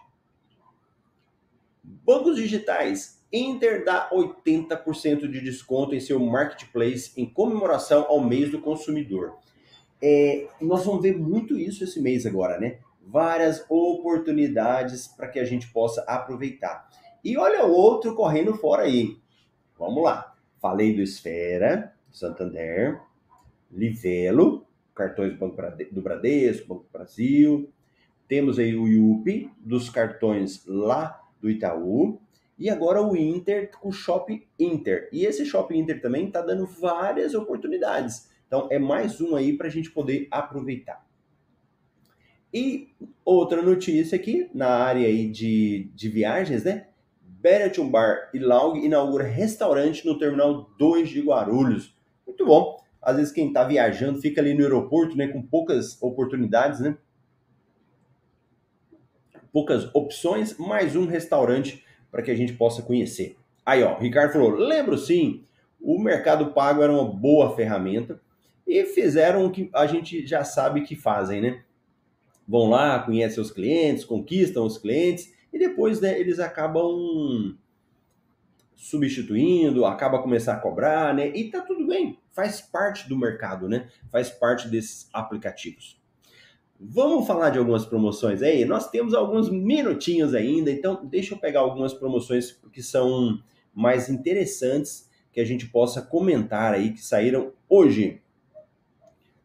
Bancos 1.88 2.36
digitais. 2.36 3.18
Inter 3.32 3.86
dá 3.86 4.10
80% 4.10 5.30
de 5.30 5.42
desconto 5.42 5.96
em 5.96 6.00
seu 6.00 6.20
marketplace 6.20 7.12
em 7.18 7.26
comemoração 7.26 8.06
ao 8.10 8.22
mês 8.22 8.52
do 8.52 8.60
consumidor. 8.60 9.38
É, 10.02 10.48
nós 10.62 10.86
vamos 10.86 11.02
ver 11.02 11.18
muito 11.18 11.58
isso 11.58 11.84
esse 11.84 12.02
mês 12.02 12.26
agora, 12.26 12.60
né? 12.60 12.80
Várias 13.02 13.66
oportunidades 13.70 15.08
para 15.08 15.28
que 15.28 15.40
a 15.40 15.46
gente 15.46 15.72
possa 15.72 16.02
aproveitar. 16.02 16.90
E 17.24 17.38
olha 17.38 17.64
outro 17.64 18.16
correndo 18.16 18.54
fora 18.54 18.84
aí. 18.84 19.18
Vamos 19.78 20.04
lá. 20.04 20.36
Falei 20.62 20.94
do 20.94 21.02
Esfera, 21.02 21.94
Santander, 22.12 23.02
Livelo, 23.72 24.66
cartões 24.94 25.34
do, 25.34 25.38
Banco 25.38 25.56
do 25.92 26.02
Bradesco, 26.02 26.68
Banco 26.68 26.86
Brasil. 26.92 27.72
Temos 28.28 28.60
aí 28.60 28.76
o 28.76 28.88
IUP, 28.88 29.50
dos 29.60 29.90
cartões 29.90 30.66
lá 30.66 31.27
do 31.42 31.50
Itaú. 31.50 32.20
E 32.58 32.70
agora 32.70 33.02
o 33.02 33.16
Inter 33.16 33.70
com 33.80 33.90
o 33.90 33.92
Shopping 33.92 34.44
Inter. 34.60 35.10
E 35.12 35.26
esse 35.26 35.46
Shopping 35.46 35.80
Inter 35.80 36.02
também 36.02 36.28
está 36.28 36.42
dando 36.42 36.66
várias 36.66 37.36
oportunidades. 37.36 38.30
Então 38.48 38.68
é 38.72 38.80
mais 38.80 39.22
um 39.22 39.36
aí 39.36 39.56
para 39.56 39.68
a 39.68 39.70
gente 39.70 39.92
poder 39.92 40.28
aproveitar. 40.32 41.06
E 42.54 42.90
outra 43.24 43.62
notícia 43.62 44.16
aqui 44.16 44.50
na 44.54 44.70
área 44.70 45.06
aí 45.06 45.30
de, 45.30 45.92
de 45.94 46.10
viagens, 46.10 46.64
né? 46.64 46.88
Beraton 47.22 47.90
Bar 47.90 48.32
e 48.34 48.40
Lounge 48.40 48.86
inaugura 48.86 49.24
restaurante 49.24 50.06
no 50.06 50.18
Terminal 50.18 50.70
2 50.80 51.10
de 51.10 51.22
Guarulhos. 51.22 51.96
Muito 52.26 52.46
bom. 52.46 52.82
Às 53.02 53.18
vezes 53.18 53.32
quem 53.32 53.50
está 53.50 53.64
viajando 53.64 54.20
fica 54.20 54.42
ali 54.42 54.54
no 54.54 54.64
aeroporto, 54.64 55.16
né, 55.16 55.28
com 55.28 55.42
poucas 55.42 56.02
oportunidades, 56.02 56.80
né? 56.80 56.98
Poucas 59.58 59.90
opções, 59.92 60.56
mais 60.60 60.96
um 60.96 61.08
restaurante 61.08 61.84
para 62.12 62.22
que 62.22 62.30
a 62.30 62.36
gente 62.36 62.54
possa 62.54 62.84
conhecer. 62.84 63.36
Aí, 63.66 63.82
ó, 63.82 63.98
Ricardo 63.98 64.34
falou: 64.34 64.52
lembro 64.52 64.96
sim, 65.00 65.46
o 65.82 65.98
Mercado 65.98 66.54
Pago 66.54 66.84
era 66.84 66.94
uma 66.94 67.04
boa 67.04 67.56
ferramenta 67.56 68.22
e 68.68 68.86
fizeram 68.86 69.48
o 69.48 69.52
que 69.52 69.68
a 69.74 69.88
gente 69.88 70.28
já 70.28 70.44
sabe 70.44 70.82
que 70.82 70.96
fazem, 70.96 71.42
né? 71.42 71.64
Vão 72.48 72.70
lá, 72.70 73.00
conhecem 73.00 73.42
os 73.42 73.50
clientes, 73.50 74.06
conquistam 74.06 74.64
os 74.64 74.78
clientes 74.78 75.34
e 75.52 75.58
depois 75.58 76.00
né, 76.00 76.20
eles 76.20 76.38
acabam 76.38 77.58
substituindo, 78.76 79.86
acaba 79.86 80.22
começar 80.22 80.54
a 80.54 80.60
cobrar, 80.60 81.16
né? 81.16 81.30
E 81.30 81.50
tá 81.50 81.62
tudo 81.62 81.88
bem, 81.88 82.20
faz 82.32 82.62
parte 82.62 83.10
do 83.10 83.18
mercado, 83.18 83.68
né? 83.68 83.90
Faz 84.12 84.30
parte 84.30 84.68
desses 84.68 85.10
aplicativos. 85.12 86.00
Vamos 86.80 87.26
falar 87.26 87.50
de 87.50 87.58
algumas 87.58 87.88
promoções 87.88 88.44
aí? 88.44 88.64
Nós 88.64 88.88
temos 88.88 89.16
alguns 89.16 89.50
minutinhos 89.50 90.36
ainda, 90.36 90.70
então 90.70 91.04
deixa 91.04 91.34
eu 91.34 91.40
pegar 91.40 91.62
algumas 91.62 91.92
promoções 91.92 92.52
que 92.72 92.84
são 92.84 93.42
mais 93.74 94.10
interessantes 94.10 95.10
que 95.32 95.42
a 95.42 95.46
gente 95.46 95.66
possa 95.70 96.04
comentar 96.04 96.76
aí 96.76 96.94
que 96.94 97.04
saíram 97.04 97.52
hoje. 97.68 98.22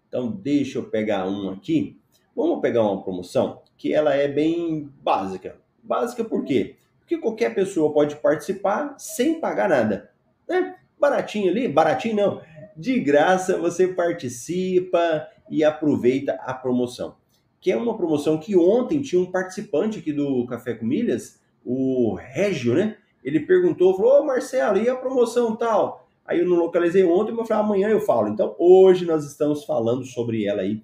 Então 0.06 0.30
deixa 0.30 0.78
eu 0.78 0.90
pegar 0.90 1.26
um 1.26 1.48
aqui. 1.48 1.98
Vamos 2.36 2.60
pegar 2.60 2.82
uma 2.82 3.02
promoção 3.02 3.62
que 3.78 3.94
ela 3.94 4.14
é 4.14 4.28
bem 4.28 4.90
básica. 5.02 5.56
Básica 5.82 6.22
por 6.22 6.44
quê? 6.44 6.76
Porque 6.98 7.16
qualquer 7.16 7.54
pessoa 7.54 7.94
pode 7.94 8.16
participar 8.16 8.94
sem 8.98 9.40
pagar 9.40 9.70
nada. 9.70 10.10
Né? 10.46 10.76
Baratinho 11.00 11.50
ali, 11.50 11.66
baratinho 11.66 12.16
não. 12.16 12.42
De 12.76 13.00
graça 13.00 13.56
você 13.56 13.88
participa 13.88 15.26
e 15.50 15.64
aproveita 15.64 16.34
a 16.34 16.52
promoção 16.52 17.21
que 17.62 17.70
é 17.70 17.76
uma 17.76 17.96
promoção 17.96 18.38
que 18.38 18.56
ontem 18.56 19.00
tinha 19.00 19.22
um 19.22 19.30
participante 19.30 20.00
aqui 20.00 20.12
do 20.12 20.44
Café 20.46 20.74
com 20.74 20.84
Milhas, 20.84 21.40
o 21.64 22.12
Régio, 22.14 22.74
né? 22.74 22.96
Ele 23.22 23.38
perguntou, 23.38 23.96
falou, 23.96 24.20
ô 24.20 24.24
Marcelo, 24.24 24.78
e 24.78 24.88
a 24.88 24.96
promoção 24.96 25.54
tal? 25.54 26.08
Aí 26.26 26.40
eu 26.40 26.48
não 26.48 26.56
localizei 26.56 27.04
ontem, 27.04 27.30
mas 27.30 27.46
falei, 27.46 27.62
amanhã 27.62 27.88
eu 27.88 28.00
falo. 28.00 28.28
Então, 28.28 28.56
hoje 28.58 29.06
nós 29.06 29.24
estamos 29.24 29.64
falando 29.64 30.04
sobre 30.04 30.44
ela 30.44 30.62
aí, 30.62 30.82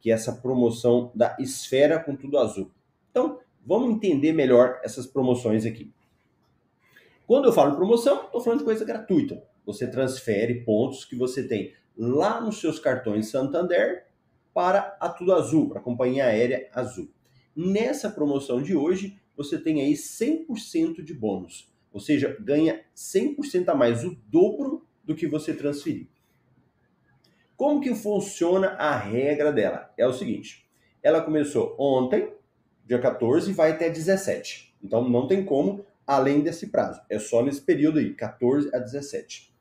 que 0.00 0.08
é 0.08 0.14
essa 0.14 0.32
promoção 0.32 1.10
da 1.16 1.36
Esfera 1.40 1.98
com 1.98 2.14
tudo 2.14 2.38
azul. 2.38 2.70
Então, 3.10 3.40
vamos 3.66 3.90
entender 3.90 4.32
melhor 4.32 4.78
essas 4.84 5.06
promoções 5.06 5.66
aqui. 5.66 5.92
Quando 7.26 7.46
eu 7.46 7.52
falo 7.52 7.74
promoção, 7.74 8.26
estou 8.26 8.40
falando 8.40 8.60
de 8.60 8.64
coisa 8.64 8.84
gratuita. 8.84 9.42
Você 9.66 9.84
transfere 9.90 10.64
pontos 10.64 11.04
que 11.04 11.16
você 11.16 11.42
tem 11.42 11.72
lá 11.98 12.40
nos 12.40 12.60
seus 12.60 12.78
cartões 12.78 13.30
Santander 13.30 14.09
para 14.60 14.94
a 15.00 15.08
Tudo 15.08 15.32
Azul, 15.32 15.70
para 15.70 15.78
a 15.78 15.82
companhia 15.82 16.26
aérea 16.26 16.68
Azul. 16.74 17.08
Nessa 17.56 18.10
promoção 18.10 18.60
de 18.60 18.76
hoje, 18.76 19.18
você 19.34 19.58
tem 19.58 19.80
aí 19.80 19.94
100% 19.94 21.02
de 21.02 21.14
bônus, 21.14 21.72
ou 21.90 21.98
seja, 21.98 22.36
ganha 22.38 22.84
100% 22.94 23.70
a 23.70 23.74
mais, 23.74 24.04
o 24.04 24.14
dobro 24.26 24.86
do 25.02 25.14
que 25.14 25.26
você 25.26 25.54
transferir. 25.54 26.08
Como 27.56 27.80
que 27.80 27.94
funciona 27.94 28.72
a 28.72 28.94
regra 28.98 29.50
dela? 29.50 29.90
É 29.96 30.06
o 30.06 30.12
seguinte, 30.12 30.68
ela 31.02 31.22
começou 31.22 31.74
ontem, 31.78 32.30
dia 32.84 32.98
14, 32.98 33.50
e 33.50 33.54
vai 33.54 33.70
até 33.70 33.88
17. 33.88 34.76
Então 34.84 35.08
não 35.08 35.26
tem 35.26 35.42
como 35.42 35.86
além 36.06 36.42
desse 36.42 36.66
prazo. 36.66 37.00
É 37.08 37.18
só 37.18 37.42
nesse 37.42 37.62
período 37.62 37.98
aí, 37.98 38.12
14 38.12 38.68
a 38.76 38.78
17. 38.78 39.54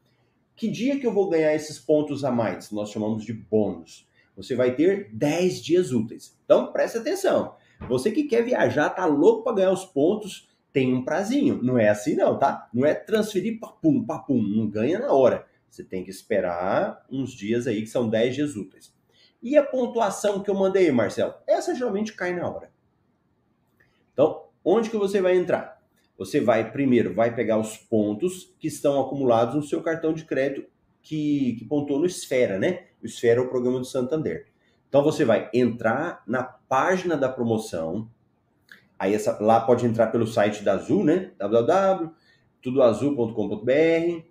Que 0.58 0.68
dia 0.68 1.00
que 1.00 1.08
eu 1.08 1.14
vou 1.14 1.30
ganhar 1.30 1.56
esses 1.56 1.80
pontos 1.80 2.26
a 2.26 2.32
mais? 2.32 2.70
Nós 2.70 2.92
chamamos 2.92 3.24
de 3.24 3.32
bônus 3.32 4.09
você 4.40 4.56
vai 4.56 4.74
ter 4.74 5.10
10 5.12 5.62
dias 5.62 5.92
úteis. 5.92 6.40
Então, 6.46 6.72
preste 6.72 6.98
atenção. 6.98 7.56
Você 7.90 8.10
que 8.10 8.24
quer 8.24 8.42
viajar, 8.42 8.90
tá 8.90 9.06
louco 9.06 9.44
para 9.44 9.58
ganhar 9.58 9.72
os 9.74 9.84
pontos, 9.84 10.48
tem 10.72 10.94
um 10.94 11.04
prazinho. 11.04 11.62
Não 11.62 11.78
é 11.78 11.90
assim 11.90 12.16
não, 12.16 12.40
tá? 12.40 12.70
Não 12.74 12.86
é 12.86 12.94
transferir 12.94 13.60
papum, 13.60 14.06
papum, 14.06 14.42
não 14.42 14.66
ganha 14.66 14.98
na 14.98 15.12
hora. 15.12 15.46
Você 15.70 15.84
tem 15.84 16.06
que 16.06 16.10
esperar 16.10 17.06
uns 17.12 17.32
dias 17.32 17.68
aí, 17.68 17.82
que 17.82 17.90
são 17.90 18.10
10 18.10 18.34
dias 18.34 18.56
úteis. 18.56 18.94
E 19.44 19.58
a 19.58 19.64
pontuação 19.64 20.42
que 20.42 20.50
eu 20.50 20.56
mandei, 20.56 20.90
Marcelo? 20.90 21.34
Essa 21.46 21.76
geralmente 21.76 22.14
cai 22.14 22.34
na 22.34 22.50
hora. 22.50 22.72
Então, 24.14 24.46
onde 24.64 24.90
que 24.90 24.98
você 24.98 25.20
vai 25.20 25.36
entrar? 25.36 25.82
Você 26.18 26.40
vai, 26.40 26.72
primeiro, 26.72 27.14
vai 27.14 27.36
pegar 27.36 27.58
os 27.58 27.76
pontos 27.76 28.56
que 28.58 28.70
estão 28.70 29.02
acumulados 29.02 29.56
no 29.56 29.64
seu 29.64 29.82
cartão 29.82 30.14
de 30.14 30.24
crédito 30.24 30.66
que, 31.10 31.56
que 31.58 31.66
pontuou 31.66 32.00
no 32.00 32.06
Esfera, 32.06 32.60
né? 32.60 32.84
O 33.02 33.08
Esfera 33.08 33.40
é 33.40 33.44
o 33.44 33.50
programa 33.50 33.80
do 33.80 33.86
Santander. 33.86 34.46
Então 34.88 35.04
você 35.04 35.26
vai 35.26 35.50
entrar 35.52 36.22
na 36.28 36.44
página 36.44 37.18
da 37.18 37.28
promoção. 37.28 38.08
Aí 38.98 39.14
essa, 39.16 39.36
lá 39.42 39.60
pode 39.60 39.88
entrar 39.88 40.12
pelo 40.12 40.28
site 40.28 40.64
da 40.64 40.74
Azul, 40.74 41.04
né? 41.04 41.32
www.tudoazul.com.br. 41.40 44.24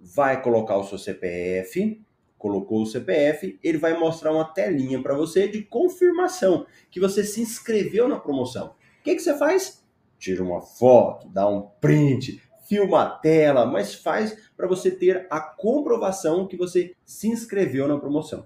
Vai 0.00 0.42
colocar 0.42 0.76
o 0.76 0.84
seu 0.84 0.98
CPF. 0.98 2.04
Colocou 2.36 2.82
o 2.82 2.86
CPF, 2.86 3.58
ele 3.64 3.78
vai 3.78 3.98
mostrar 3.98 4.30
uma 4.30 4.44
telinha 4.44 5.02
para 5.02 5.14
você 5.14 5.48
de 5.48 5.62
confirmação 5.62 6.66
que 6.88 7.00
você 7.00 7.24
se 7.24 7.40
inscreveu 7.40 8.06
na 8.06 8.20
promoção. 8.20 8.74
O 9.00 9.02
que, 9.02 9.16
que 9.16 9.22
você 9.22 9.36
faz? 9.36 9.84
Tira 10.18 10.44
uma 10.44 10.60
foto, 10.60 11.28
dá 11.28 11.48
um 11.48 11.62
print, 11.80 12.40
filma 12.68 13.02
a 13.02 13.10
tela, 13.10 13.66
mas 13.66 13.94
faz 13.94 14.36
para 14.58 14.66
você 14.66 14.90
ter 14.90 15.28
a 15.30 15.40
comprovação 15.40 16.44
que 16.44 16.56
você 16.56 16.96
se 17.04 17.28
inscreveu 17.28 17.86
na 17.86 17.96
promoção. 17.96 18.44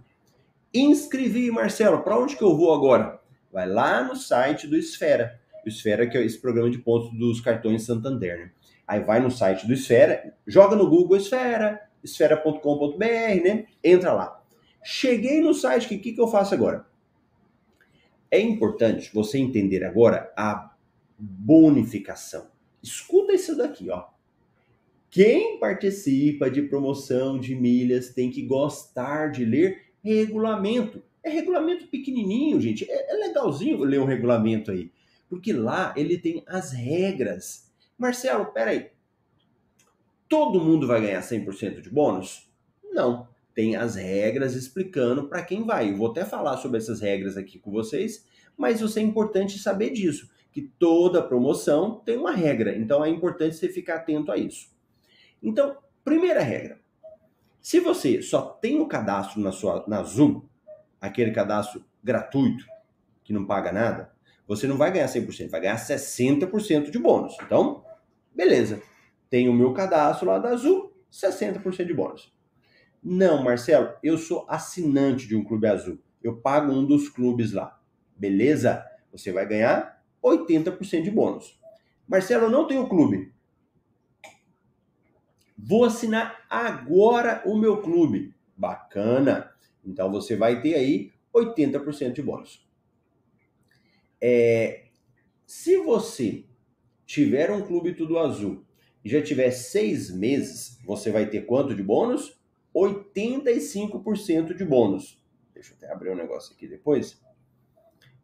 Inscrevi, 0.73 1.51
Marcelo, 1.51 2.03
para 2.03 2.19
onde 2.19 2.37
que 2.37 2.45
eu 2.45 2.55
vou 2.55 2.75
agora? 2.75 3.19
Vai 3.51 3.67
lá 3.67 4.05
no 4.05 4.15
site 4.15 4.67
do 4.67 4.77
Esfera. 4.77 5.41
O 5.65 5.69
Esfera, 5.71 6.07
que 6.07 6.19
é 6.19 6.23
esse 6.23 6.39
programa 6.39 6.69
de 6.69 6.77
pontos 6.77 7.11
dos 7.19 7.41
cartões 7.41 7.85
Santander, 7.85 8.39
né? 8.39 8.51
Aí 8.87 9.01
vai 9.01 9.21
no 9.21 9.31
site 9.31 9.67
do 9.67 9.73
Esfera, 9.73 10.35
joga 10.47 10.77
no 10.77 10.87
Google 10.87 11.17
Esfera, 11.17 11.81
esfera.com.br, 12.05 12.99
né? 12.99 13.65
Entra 13.83 14.13
lá. 14.13 14.43
Cheguei 14.85 15.41
no 15.41 15.55
site, 15.55 15.87
o 15.87 15.89
que, 15.89 15.99
que, 15.99 16.13
que 16.13 16.21
eu 16.21 16.29
faço 16.29 16.53
agora? 16.53 16.85
É 18.31 18.39
importante 18.39 19.11
você 19.15 19.39
entender 19.39 19.83
agora 19.83 20.31
a 20.37 20.75
bonificação. 21.19 22.49
Escuta 22.83 23.33
isso 23.33 23.57
daqui, 23.57 23.89
ó. 23.89 24.12
Quem 25.13 25.59
participa 25.59 26.51
de 26.51 26.63
promoção 26.63 27.39
de 27.39 27.55
milhas 27.55 28.09
tem 28.09 28.31
que 28.31 28.41
gostar 28.41 29.31
de 29.31 29.45
ler 29.45 29.93
regulamento. 30.03 31.03
É 31.23 31.29
regulamento 31.29 31.87
pequenininho, 31.89 32.59
gente. 32.59 32.91
É, 32.91 33.13
é 33.13 33.27
legalzinho 33.27 33.85
ler 33.85 34.01
um 34.01 34.07
regulamento 34.07 34.71
aí. 34.71 34.91
Porque 35.29 35.53
lá 35.53 35.93
ele 35.99 36.17
tem 36.17 36.43
as 36.47 36.73
regras. 36.73 37.71
Marcelo, 37.99 38.47
peraí. 38.47 38.89
Todo 40.31 40.59
mundo 40.59 40.87
vai 40.87 41.03
ganhar 41.03 41.21
100% 41.21 41.83
de 41.83 41.91
bônus? 41.91 42.51
Não. 42.83 43.29
Tem 43.55 43.77
as 43.77 43.97
regras 43.97 44.55
explicando 44.55 45.29
para 45.29 45.43
quem 45.43 45.63
vai. 45.63 45.91
Eu 45.91 45.97
vou 45.99 46.11
até 46.11 46.25
falar 46.25 46.57
sobre 46.57 46.79
essas 46.79 47.03
regras 47.03 47.37
aqui 47.37 47.59
com 47.59 47.71
vocês, 47.71 48.25
mas 48.57 48.81
isso 48.81 48.99
é 48.99 49.03
importante 49.03 49.59
saber 49.59 49.91
disso, 49.91 50.31
que 50.51 50.63
toda 50.63 51.21
promoção 51.23 52.01
tem 52.03 52.17
uma 52.17 52.33
regra. 52.33 52.75
Então 52.75 53.05
é 53.05 53.11
importante 53.11 53.57
você 53.57 53.69
ficar 53.69 53.97
atento 53.97 54.33
a 54.33 54.39
isso. 54.39 54.73
Então, 55.43 55.77
primeira 56.05 56.41
regra. 56.41 56.81
Se 57.61 57.81
você 57.81 58.23
só 58.23 58.43
tem 58.43 58.81
o 58.81 58.87
cadastro 58.87 59.41
na 59.41 59.53
sua 59.53 59.85
na 59.87 60.03
Zoom, 60.03 60.43
aquele 61.01 61.31
cadastro 61.33 61.85
gratuito, 62.03 62.65
que 63.25 63.33
não 63.33 63.47
paga 63.47 63.73
nada, 63.73 64.13
você 64.47 64.67
não 64.67 64.77
vai 64.77 64.93
ganhar 64.93 65.07
100%, 65.07 65.49
vai 65.49 65.61
ganhar 65.61 65.77
60% 65.77 66.91
de 66.91 66.99
bônus. 66.99 67.37
Então, 67.43 67.85
beleza. 68.35 68.83
Tem 69.31 69.49
o 69.49 69.55
meu 69.55 69.73
cadastro 69.73 70.27
lá 70.27 70.39
da 70.39 70.51
Azul, 70.51 70.93
60% 71.11 71.87
de 71.87 71.95
bônus. 71.95 72.33
Não, 73.03 73.43
Marcelo, 73.43 73.95
eu 74.03 74.17
sou 74.17 74.45
assinante 74.49 75.27
de 75.27 75.35
um 75.35 75.43
clube 75.43 75.67
azul. 75.67 75.99
Eu 76.23 76.37
pago 76.37 76.73
um 76.73 76.85
dos 76.87 77.09
clubes 77.09 77.53
lá. 77.53 77.81
Beleza? 78.17 78.85
Você 79.11 79.33
vai 79.33 79.47
ganhar 79.47 80.01
80% 80.23 81.03
de 81.03 81.11
bônus. 81.11 81.61
Marcelo, 82.07 82.45
eu 82.45 82.51
não 82.51 82.67
tenho 82.67 82.89
clube. 82.89 83.33
Vou 85.57 85.85
assinar 85.85 86.45
agora 86.49 87.43
o 87.45 87.57
meu 87.57 87.81
clube. 87.81 88.35
Bacana. 88.57 89.53
Então 89.85 90.11
você 90.11 90.37
vai 90.37 90.61
ter 90.61 90.75
aí 90.75 91.13
80% 91.35 92.13
de 92.13 92.23
bônus. 92.23 92.67
É, 94.21 94.85
se 95.47 95.77
você 95.79 96.45
tiver 97.05 97.51
um 97.51 97.63
clube 97.63 97.95
tudo 97.95 98.19
azul 98.19 98.65
e 99.05 99.09
já 99.09 99.21
tiver 99.21 99.51
seis 99.51 100.11
meses, 100.11 100.79
você 100.85 101.11
vai 101.11 101.29
ter 101.29 101.45
quanto 101.45 101.75
de 101.75 101.83
bônus? 101.83 102.41
85% 102.75 104.55
de 104.55 104.65
bônus. 104.65 105.23
Deixa 105.53 105.73
eu 105.73 105.77
até 105.77 105.93
abrir 105.93 106.11
um 106.11 106.17
negócio 106.17 106.55
aqui 106.55 106.67
depois. 106.67 107.21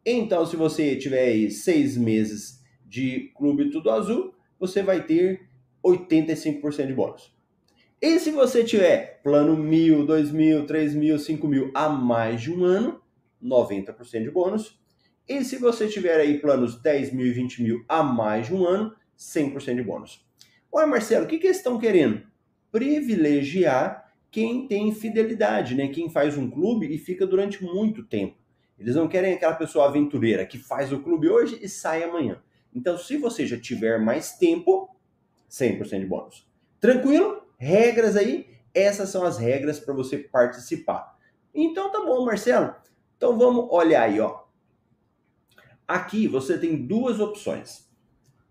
Então, 0.05 0.45
se 0.45 0.55
você 0.55 0.95
tiver 0.95 1.25
aí 1.25 1.51
seis 1.51 1.97
meses 1.97 2.63
de 2.85 3.31
clube 3.35 3.69
tudo 3.69 3.91
azul, 3.91 4.33
você 4.59 4.81
vai 4.81 5.05
ter 5.05 5.48
85% 5.83 6.87
de 6.87 6.93
bônus. 6.93 7.33
E 8.01 8.19
se 8.19 8.31
você 8.31 8.63
tiver 8.63 9.21
plano 9.21 9.57
mil, 9.57 10.05
dois 10.05 10.31
mil, 10.31 10.65
três 10.65 10.95
mil, 10.95 11.19
cinco 11.19 11.47
mil 11.47 11.69
a 11.73 11.89
mais 11.89 12.41
de 12.41 12.51
um 12.51 12.63
ano, 12.63 13.01
90% 13.43 14.23
de 14.23 14.31
bônus. 14.31 14.79
E 15.27 15.43
se 15.43 15.57
você 15.57 15.87
tiver 15.87 16.19
aí 16.19 16.39
planos 16.39 16.81
10 16.81 17.13
mil 17.13 17.27
e 17.27 17.31
20 17.31 17.61
mil 17.61 17.85
a 17.87 18.01
mais 18.01 18.47
de 18.47 18.55
um 18.55 18.65
ano, 18.65 18.95
100% 19.17 19.75
de 19.75 19.83
bônus. 19.83 20.25
Olha, 20.71 20.87
Marcelo, 20.87 21.25
o 21.25 21.27
que, 21.27 21.37
que 21.37 21.47
eles 21.47 21.57
estão 21.57 21.77
querendo? 21.77 22.23
Privilegiar 22.71 24.11
quem 24.31 24.67
tem 24.67 24.93
fidelidade, 24.93 25.75
né? 25.75 25.87
Quem 25.89 26.09
faz 26.09 26.37
um 26.37 26.49
clube 26.49 26.87
e 26.93 26.97
fica 26.97 27.27
durante 27.27 27.63
muito 27.63 28.03
tempo. 28.03 28.35
Eles 28.77 28.95
não 28.95 29.07
querem 29.07 29.33
aquela 29.33 29.55
pessoa 29.55 29.85
aventureira 29.85 30.45
que 30.45 30.57
faz 30.57 30.93
o 30.93 30.99
clube 30.99 31.27
hoje 31.27 31.59
e 31.61 31.67
sai 31.67 32.03
amanhã. 32.03 32.41
Então, 32.73 32.97
se 32.97 33.17
você 33.17 33.45
já 33.45 33.59
tiver 33.59 33.99
mais 33.99 34.37
tempo, 34.37 34.89
100% 35.49 35.99
de 35.99 36.05
bônus. 36.05 36.47
Tranquilo? 36.79 37.43
Regras 37.57 38.15
aí? 38.15 38.49
Essas 38.73 39.09
são 39.09 39.23
as 39.23 39.37
regras 39.37 39.79
para 39.79 39.93
você 39.93 40.17
participar. 40.17 41.17
Então 41.53 41.91
tá 41.91 42.05
bom, 42.05 42.23
Marcelo. 42.23 42.75
Então 43.17 43.37
vamos 43.37 43.67
olhar 43.69 44.03
aí, 44.03 44.19
ó. 44.19 44.43
Aqui 45.87 46.27
você 46.27 46.57
tem 46.57 46.85
duas 46.85 47.19
opções. 47.19 47.89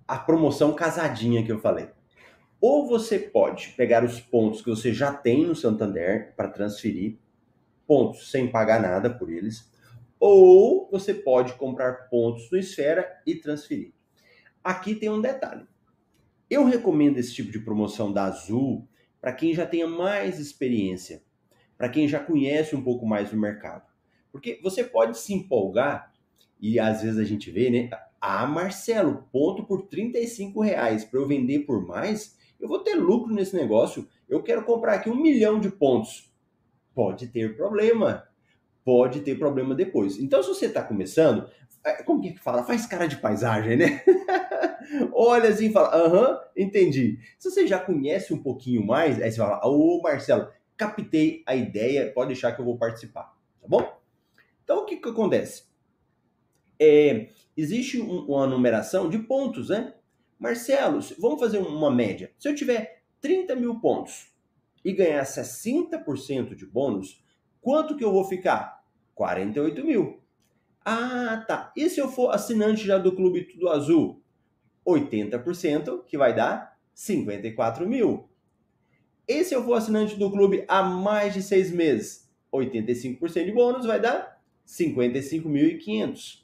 A 0.06 0.18
promoção 0.18 0.74
casadinha 0.74 1.44
que 1.44 1.52
eu 1.52 1.60
falei. 1.60 1.88
Ou 2.60 2.88
você 2.88 3.18
pode 3.18 3.68
pegar 3.76 4.04
os 4.04 4.18
pontos 4.20 4.60
que 4.60 4.70
você 4.70 4.92
já 4.92 5.14
tem 5.14 5.46
no 5.46 5.54
Santander 5.54 6.34
para 6.36 6.48
transferir, 6.48 7.16
pontos 7.86 8.30
sem 8.30 8.50
pagar 8.50 8.82
nada 8.82 9.08
por 9.08 9.30
eles, 9.30 9.70
ou 10.18 10.90
você 10.90 11.14
pode 11.14 11.52
comprar 11.52 12.08
pontos 12.08 12.50
no 12.50 12.58
Esfera 12.58 13.22
e 13.24 13.36
transferir. 13.36 13.92
Aqui 14.64 14.94
tem 14.96 15.08
um 15.08 15.20
detalhe. 15.20 15.64
Eu 16.50 16.64
recomendo 16.64 17.18
esse 17.18 17.34
tipo 17.34 17.52
de 17.52 17.58
promoção 17.58 18.12
da 18.12 18.24
Azul 18.24 18.88
para 19.20 19.32
quem 19.32 19.52
já 19.52 19.66
tenha 19.66 19.86
mais 19.86 20.38
experiência, 20.38 21.22
para 21.76 21.88
quem 21.88 22.08
já 22.08 22.18
conhece 22.18 22.74
um 22.74 22.82
pouco 22.82 23.06
mais 23.06 23.30
do 23.30 23.36
mercado. 23.36 23.86
Porque 24.32 24.58
você 24.62 24.82
pode 24.82 25.18
se 25.18 25.34
empolgar 25.34 26.12
e 26.60 26.78
às 26.78 27.02
vezes 27.02 27.18
a 27.18 27.24
gente 27.24 27.50
vê, 27.50 27.70
né? 27.70 27.90
Ah, 28.20 28.46
Marcelo, 28.46 29.28
ponto 29.30 29.64
por 29.64 29.86
35 29.86 30.60
reais 30.60 31.04
para 31.04 31.20
eu 31.20 31.28
vender 31.28 31.60
por 31.60 31.86
mais, 31.86 32.36
eu 32.58 32.66
vou 32.66 32.80
ter 32.80 32.94
lucro 32.94 33.32
nesse 33.32 33.54
negócio. 33.54 34.08
Eu 34.28 34.42
quero 34.42 34.64
comprar 34.64 34.94
aqui 34.94 35.08
um 35.10 35.20
milhão 35.20 35.60
de 35.60 35.70
pontos. 35.70 36.32
Pode 36.94 37.28
ter 37.28 37.56
problema. 37.56 38.26
Pode 38.84 39.20
ter 39.20 39.38
problema 39.38 39.74
depois. 39.74 40.18
Então, 40.18 40.42
se 40.42 40.48
você 40.48 40.66
está 40.66 40.82
começando, 40.82 41.48
é, 41.84 42.02
como 42.02 42.20
que 42.20 42.36
fala? 42.38 42.64
Faz 42.64 42.86
cara 42.86 43.06
de 43.06 43.16
paisagem, 43.16 43.76
né? 43.76 44.02
Olha 45.20 45.48
assim 45.48 45.66
e 45.66 45.72
fala, 45.72 45.96
aham, 45.96 46.40
entendi. 46.56 47.18
Se 47.40 47.50
você 47.50 47.66
já 47.66 47.80
conhece 47.80 48.32
um 48.32 48.40
pouquinho 48.40 48.86
mais, 48.86 49.20
aí 49.20 49.32
você 49.32 49.38
fala, 49.38 49.66
ô 49.66 50.00
Marcelo, 50.00 50.48
captei 50.76 51.42
a 51.44 51.56
ideia, 51.56 52.12
pode 52.12 52.28
deixar 52.28 52.52
que 52.52 52.60
eu 52.60 52.64
vou 52.64 52.78
participar, 52.78 53.36
tá 53.60 53.66
bom? 53.66 54.00
Então, 54.62 54.78
o 54.78 54.84
que 54.84 54.96
que 54.96 55.08
acontece? 55.08 55.64
É, 56.78 57.30
existe 57.56 58.00
um, 58.00 58.26
uma 58.26 58.46
numeração 58.46 59.10
de 59.10 59.18
pontos, 59.18 59.70
né? 59.70 59.92
Marcelo, 60.38 61.00
vamos 61.18 61.40
fazer 61.40 61.58
uma 61.58 61.90
média. 61.90 62.30
Se 62.38 62.48
eu 62.48 62.54
tiver 62.54 63.02
30 63.20 63.56
mil 63.56 63.80
pontos 63.80 64.32
e 64.84 64.92
ganhar 64.92 65.24
60% 65.24 66.54
de 66.54 66.64
bônus, 66.64 67.24
quanto 67.60 67.96
que 67.96 68.04
eu 68.04 68.12
vou 68.12 68.22
ficar? 68.22 68.84
48 69.16 69.84
mil. 69.84 70.22
Ah, 70.84 71.44
tá. 71.48 71.72
E 71.76 71.90
se 71.90 71.98
eu 71.98 72.08
for 72.08 72.30
assinante 72.30 72.86
já 72.86 72.98
do 72.98 73.10
Clube 73.16 73.48
Tudo 73.48 73.68
Azul? 73.68 74.22
80%, 74.88 76.04
que 76.06 76.16
vai 76.16 76.34
dar 76.34 76.78
54 76.94 77.86
mil. 77.86 78.28
E 79.26 79.44
se 79.44 79.54
eu 79.54 79.62
for 79.62 79.74
assinante 79.74 80.16
do 80.16 80.30
clube 80.30 80.64
há 80.66 80.82
mais 80.82 81.34
de 81.34 81.42
seis 81.42 81.70
meses? 81.70 82.26
85% 82.52 83.44
de 83.44 83.52
bônus 83.52 83.84
vai 83.84 84.00
dar 84.00 84.40
55.500. 84.66 86.42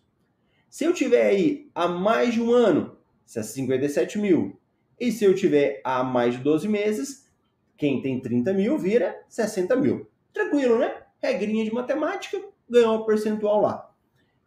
Se 0.68 0.84
eu 0.84 0.92
tiver 0.92 1.26
aí 1.26 1.70
há 1.74 1.88
mais 1.88 2.34
de 2.34 2.42
um 2.42 2.52
ano, 2.52 2.98
57 3.24 4.18
mil. 4.18 4.60
E 5.00 5.10
se 5.10 5.24
eu 5.24 5.34
tiver 5.34 5.80
há 5.82 6.04
mais 6.04 6.36
de 6.36 6.42
12 6.42 6.68
meses, 6.68 7.30
quem 7.76 8.02
tem 8.02 8.20
30 8.20 8.52
mil 8.52 8.78
vira 8.78 9.24
60 9.28 9.74
mil. 9.76 10.06
Tranquilo, 10.32 10.78
né? 10.78 11.02
Regrinha 11.22 11.64
de 11.64 11.72
matemática, 11.72 12.40
ganhou 12.68 13.00
um 13.00 13.06
percentual 13.06 13.62
lá. 13.62 13.90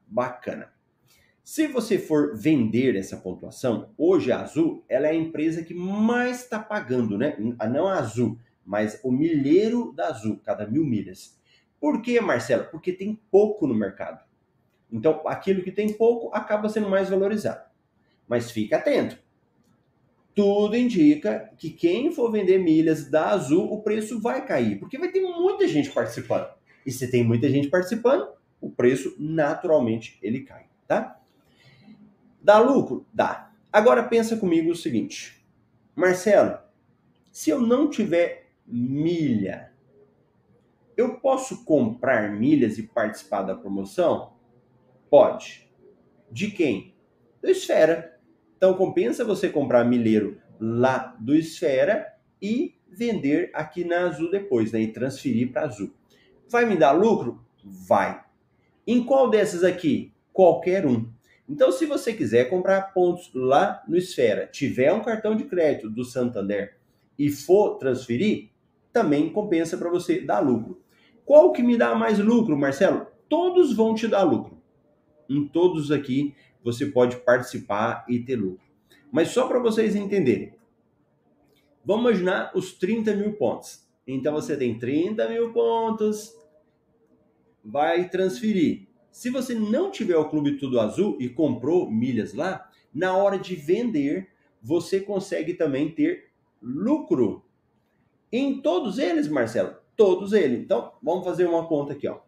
Bacana. 0.06 0.72
Se 1.48 1.66
você 1.66 1.98
for 1.98 2.36
vender 2.36 2.98
essa 2.98 3.16
pontuação, 3.16 3.94
hoje 3.98 4.34
a 4.34 4.42
Azul 4.42 4.84
ela 4.90 5.08
é 5.08 5.12
a 5.12 5.16
empresa 5.16 5.64
que 5.64 5.74
mais 5.74 6.44
está 6.44 6.60
pagando, 6.60 7.18
né? 7.18 7.38
Não 7.40 7.88
a 7.88 7.94
Azul, 7.94 8.38
mas 8.66 9.00
o 9.02 9.10
milheiro 9.10 9.94
da 9.94 10.10
Azul, 10.10 10.42
cada 10.44 10.68
mil 10.68 10.84
milhas. 10.84 11.40
Por 11.80 12.02
que, 12.02 12.20
Marcelo? 12.20 12.66
Porque 12.66 12.92
tem 12.92 13.18
pouco 13.32 13.66
no 13.66 13.74
mercado. 13.74 14.22
Então, 14.92 15.22
aquilo 15.26 15.64
que 15.64 15.72
tem 15.72 15.94
pouco 15.94 16.36
acaba 16.36 16.68
sendo 16.68 16.90
mais 16.90 17.10
valorizado. 17.10 17.64
Mas 18.28 18.52
fique 18.52 18.76
atento. 18.76 19.18
Tudo 20.36 20.76
indica 20.76 21.50
que 21.58 21.70
quem 21.70 22.12
for 22.12 22.30
vender 22.30 22.58
milhas 22.58 23.10
da 23.10 23.30
Azul, 23.30 23.72
o 23.72 23.82
preço 23.82 24.20
vai 24.20 24.46
cair, 24.46 24.80
porque 24.80 24.98
vai 24.98 25.14
ter 25.14 25.22
muita 25.22 25.66
gente 25.66 25.92
participando. 25.92 26.50
E 26.86 26.92
se 26.92 27.10
tem 27.10 27.24
muita 27.24 27.48
gente 27.48 27.70
participando, 27.70 28.28
o 28.60 28.70
preço 28.70 29.16
naturalmente 29.18 30.20
ele 30.22 30.42
cai, 30.42 30.66
tá? 30.86 31.17
Dá 32.48 32.60
lucro? 32.60 33.06
Dá. 33.14 33.52
Agora 33.74 34.02
pensa 34.04 34.38
comigo 34.38 34.72
o 34.72 34.76
seguinte, 34.76 35.46
Marcelo, 35.94 36.58
se 37.30 37.50
eu 37.50 37.60
não 37.60 37.90
tiver 37.90 38.54
milha, 38.66 39.74
eu 40.96 41.20
posso 41.20 41.66
comprar 41.66 42.32
milhas 42.32 42.78
e 42.78 42.84
participar 42.84 43.42
da 43.42 43.54
promoção? 43.54 44.32
Pode. 45.10 45.70
De 46.32 46.50
quem? 46.50 46.96
do 47.42 47.50
Esfera. 47.50 48.18
Então 48.56 48.76
compensa 48.76 49.26
você 49.26 49.50
comprar 49.50 49.84
milheiro 49.84 50.42
lá 50.58 51.18
do 51.20 51.36
Esfera 51.36 52.18
e 52.42 52.76
vender 52.90 53.52
aqui 53.54 53.84
na 53.84 54.06
Azul 54.06 54.32
depois, 54.32 54.72
né? 54.72 54.80
E 54.80 54.94
transferir 54.94 55.52
para 55.52 55.66
Azul. 55.66 55.94
Vai 56.48 56.64
me 56.64 56.78
dar 56.78 56.94
lucro? 56.94 57.46
Vai. 57.62 58.24
Em 58.88 59.04
qual 59.04 59.30
dessas 59.30 59.66
aqui? 59.66 60.14
Qualquer 60.32 60.86
um. 60.86 61.17
Então, 61.48 61.72
se 61.72 61.86
você 61.86 62.14
quiser 62.14 62.50
comprar 62.50 62.94
pontos 62.94 63.32
lá 63.34 63.82
no 63.88 63.96
Esfera, 63.96 64.48
tiver 64.48 64.92
um 64.92 65.02
cartão 65.02 65.36
de 65.36 65.46
crédito 65.46 65.90
do 65.90 66.04
Santander 66.04 66.78
e 67.18 67.30
for 67.30 67.78
transferir, 67.78 68.50
também 68.92 69.32
compensa 69.32 69.78
para 69.78 69.90
você 69.90 70.20
dar 70.20 70.40
lucro. 70.40 70.82
Qual 71.24 71.52
que 71.52 71.64
me 71.64 71.78
dá 71.78 71.96
mais 71.96 72.20
lucro, 72.20 72.58
Marcelo? 72.58 73.08
Todos 73.30 73.76
vão 73.76 73.94
te 73.94 74.08
dar 74.08 74.24
lucro. 74.24 74.62
Em 75.30 75.48
todos 75.48 75.92
aqui 75.92 76.36
você 76.64 76.86
pode 76.86 77.18
participar 77.18 78.06
e 78.10 78.20
ter 78.20 78.36
lucro. 78.36 78.66
Mas 79.12 79.30
só 79.30 79.48
para 79.48 79.60
vocês 79.60 79.96
entenderem. 79.96 80.54
Vamos 81.84 82.10
imaginar 82.10 82.52
os 82.54 82.74
30 82.74 83.16
mil 83.16 83.34
pontos. 83.34 83.88
Então 84.06 84.34
você 84.34 84.56
tem 84.58 84.78
30 84.78 85.30
mil 85.30 85.54
pontos, 85.54 86.34
vai 87.64 88.10
transferir. 88.10 88.87
Se 89.18 89.30
você 89.32 89.56
não 89.56 89.90
tiver 89.90 90.16
o 90.16 90.30
Clube 90.30 90.60
Tudo 90.60 90.80
Azul 90.80 91.18
e 91.20 91.28
comprou 91.28 91.90
milhas 91.90 92.36
lá, 92.36 92.70
na 92.94 93.18
hora 93.18 93.40
de 93.40 93.56
vender, 93.56 94.30
você 94.62 95.00
consegue 95.00 95.56
também 95.56 95.92
ter 95.92 96.30
lucro. 96.62 97.44
Em 98.32 98.62
todos 98.62 99.00
eles, 99.00 99.28
Marcelo? 99.28 99.76
Todos 99.96 100.34
eles. 100.34 100.60
Então, 100.60 100.94
vamos 101.02 101.26
fazer 101.26 101.48
uma 101.48 101.68
conta 101.68 101.94
aqui, 101.94 102.08
ó. 102.08 102.20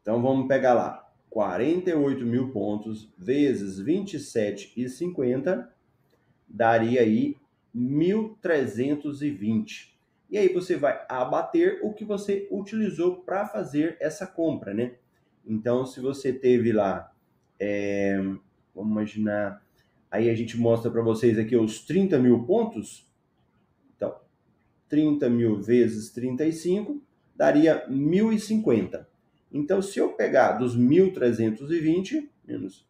Então, 0.00 0.22
vamos 0.22 0.46
pegar 0.46 0.74
lá. 0.74 1.12
48 1.28 2.24
mil 2.24 2.52
pontos 2.52 3.12
vezes 3.18 3.80
27,50 3.80 5.68
daria 6.48 7.00
aí 7.00 7.36
1.320. 7.74 9.93
E 10.34 10.36
aí 10.36 10.48
você 10.48 10.74
vai 10.74 11.00
abater 11.08 11.78
o 11.80 11.92
que 11.92 12.04
você 12.04 12.48
utilizou 12.50 13.20
para 13.20 13.46
fazer 13.46 13.96
essa 14.00 14.26
compra, 14.26 14.74
né? 14.74 14.96
Então, 15.46 15.86
se 15.86 16.00
você 16.00 16.32
teve 16.32 16.72
lá, 16.72 17.14
é, 17.56 18.18
vamos 18.74 18.90
imaginar, 18.90 19.64
aí 20.10 20.28
a 20.28 20.34
gente 20.34 20.58
mostra 20.58 20.90
para 20.90 21.02
vocês 21.02 21.38
aqui 21.38 21.56
os 21.56 21.84
30 21.84 22.18
mil 22.18 22.42
pontos. 22.42 23.08
Então, 23.96 24.12
30 24.88 25.30
mil 25.30 25.62
vezes 25.62 26.10
35 26.10 27.00
daria 27.36 27.88
1.050. 27.88 29.06
Então, 29.52 29.80
se 29.80 30.00
eu 30.00 30.14
pegar 30.14 30.54
dos 30.54 30.76
1.320 30.76 32.28
menos 32.44 32.84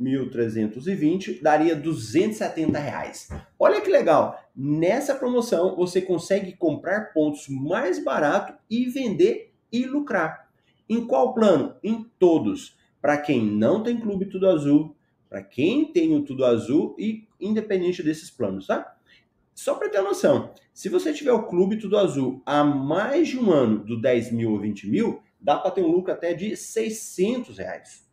1.320, 0.00 1.42
daria 1.42 1.74
270 1.74 2.78
reais. 2.78 3.28
Olha 3.58 3.80
que 3.80 3.90
legal! 3.90 4.40
Nessa 4.54 5.14
promoção 5.14 5.76
você 5.76 6.00
consegue 6.00 6.52
comprar 6.52 7.12
pontos 7.12 7.48
mais 7.48 8.02
barato 8.02 8.54
e 8.70 8.86
vender 8.86 9.52
e 9.72 9.84
lucrar. 9.84 10.48
Em 10.88 11.06
qual 11.06 11.34
plano? 11.34 11.76
Em 11.82 12.04
todos. 12.18 12.76
Para 13.00 13.18
quem 13.18 13.44
não 13.44 13.82
tem 13.82 14.00
Clube 14.00 14.26
Tudo 14.26 14.48
Azul, 14.48 14.96
para 15.28 15.42
quem 15.42 15.92
tem 15.92 16.16
o 16.16 16.22
Tudo 16.22 16.44
Azul 16.44 16.96
e 16.98 17.26
independente 17.40 18.02
desses 18.02 18.30
planos, 18.30 18.66
tá? 18.66 18.96
Só 19.54 19.74
para 19.74 19.88
ter 19.88 20.00
noção, 20.00 20.54
se 20.72 20.88
você 20.88 21.12
tiver 21.12 21.32
o 21.32 21.46
Clube 21.46 21.76
Tudo 21.76 21.98
Azul 21.98 22.40
há 22.46 22.62
mais 22.62 23.28
de 23.28 23.38
um 23.38 23.50
ano, 23.50 23.84
do 23.84 24.00
10 24.00 24.32
mil 24.32 24.52
ou 24.52 24.60
20 24.60 24.88
mil, 24.88 25.20
dá 25.40 25.56
para 25.56 25.72
ter 25.72 25.82
um 25.82 25.90
lucro 25.90 26.12
até 26.12 26.32
de 26.32 26.56
600 26.56 27.58
reais. 27.58 28.07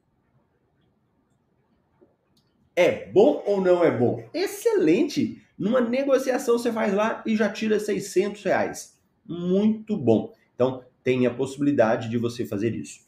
É 2.75 3.05
bom 3.05 3.41
ou 3.45 3.61
não 3.61 3.83
é 3.83 3.89
bom? 3.89 4.23
Excelente! 4.33 5.41
Numa 5.57 5.79
negociação 5.79 6.57
você 6.57 6.71
faz 6.71 6.93
lá 6.93 7.23
e 7.25 7.35
já 7.35 7.49
tira 7.49 7.79
600 7.79 8.43
reais. 8.43 8.99
Muito 9.25 9.95
bom. 9.95 10.33
Então, 10.53 10.83
tem 11.01 11.25
a 11.25 11.33
possibilidade 11.33 12.09
de 12.09 12.17
você 12.17 12.45
fazer 12.45 12.75
isso. 12.75 13.05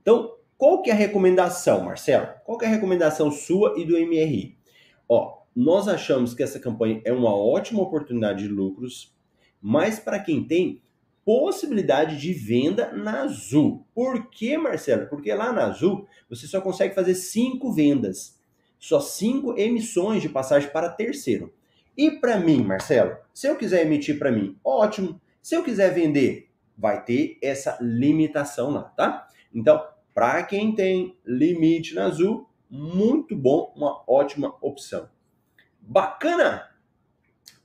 Então, 0.00 0.34
qual 0.56 0.80
que 0.80 0.90
é 0.90 0.92
a 0.92 0.96
recomendação, 0.96 1.84
Marcelo? 1.84 2.28
Qual 2.44 2.56
que 2.56 2.64
é 2.64 2.68
a 2.68 2.70
recomendação 2.70 3.30
sua 3.30 3.74
e 3.76 3.84
do 3.84 3.98
MRI? 3.98 4.56
Ó, 5.06 5.42
nós 5.54 5.86
achamos 5.86 6.32
que 6.32 6.42
essa 6.42 6.58
campanha 6.58 7.02
é 7.04 7.12
uma 7.12 7.36
ótima 7.36 7.82
oportunidade 7.82 8.44
de 8.44 8.48
lucros, 8.48 9.14
mas 9.60 9.98
para 9.98 10.18
quem 10.18 10.42
tem 10.42 10.80
possibilidade 11.24 12.18
de 12.18 12.32
venda 12.32 12.90
na 12.92 13.22
Azul. 13.24 13.86
Por 13.94 14.30
que, 14.30 14.56
Marcelo? 14.56 15.08
Porque 15.08 15.34
lá 15.34 15.52
na 15.52 15.66
Azul 15.66 16.06
você 16.30 16.46
só 16.46 16.60
consegue 16.60 16.94
fazer 16.94 17.14
cinco 17.14 17.70
vendas 17.70 18.37
só 18.78 19.00
cinco 19.00 19.58
emissões 19.58 20.22
de 20.22 20.28
passagem 20.28 20.70
para 20.70 20.88
terceiro. 20.88 21.52
E 21.96 22.12
para 22.12 22.38
mim, 22.38 22.62
Marcelo, 22.62 23.16
se 23.34 23.48
eu 23.48 23.56
quiser 23.56 23.84
emitir 23.84 24.18
para 24.18 24.30
mim, 24.30 24.56
ótimo. 24.64 25.20
Se 25.42 25.56
eu 25.56 25.64
quiser 25.64 25.92
vender, 25.92 26.48
vai 26.76 27.04
ter 27.04 27.38
essa 27.42 27.76
limitação 27.80 28.70
lá, 28.70 28.82
tá? 28.82 29.26
Então, 29.52 29.84
para 30.14 30.42
quem 30.44 30.74
tem 30.74 31.16
limite 31.24 31.94
na 31.94 32.06
Azul, 32.06 32.48
muito 32.70 33.34
bom, 33.34 33.72
uma 33.76 34.02
ótima 34.06 34.54
opção. 34.60 35.08
Bacana? 35.80 36.68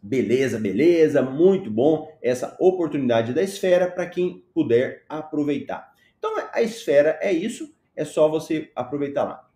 Beleza, 0.02 0.58
beleza, 0.60 1.22
muito 1.22 1.70
bom 1.70 2.12
essa 2.22 2.58
oportunidade 2.60 3.34
da 3.34 3.44
esfera 3.44 3.90
para 3.90 4.08
quem 4.08 4.44
puder 4.54 5.04
aproveitar. 5.08 5.94
Então, 6.18 6.34
a 6.52 6.62
esfera 6.62 7.20
é 7.22 7.32
isso, 7.32 7.74
é 7.96 8.04
só 8.04 8.28
você 8.28 8.72
aproveitar 8.76 9.24
lá. 9.24 9.50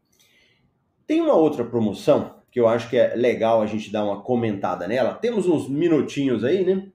Tem 1.08 1.22
uma 1.22 1.34
outra 1.34 1.63
promoção 1.63 2.36
que 2.52 2.60
eu 2.60 2.67
acho 2.67 2.89
que 2.89 2.98
é 2.98 3.15
legal 3.15 3.62
a 3.62 3.65
gente 3.65 3.91
dar 3.91 4.04
uma 4.04 4.22
comentada 4.22 4.88
nela. 4.88 5.13
Temos 5.13 5.48
uns 5.48 5.70
minutinhos 5.70 6.43
aí, 6.43 6.65
né? 6.65 6.91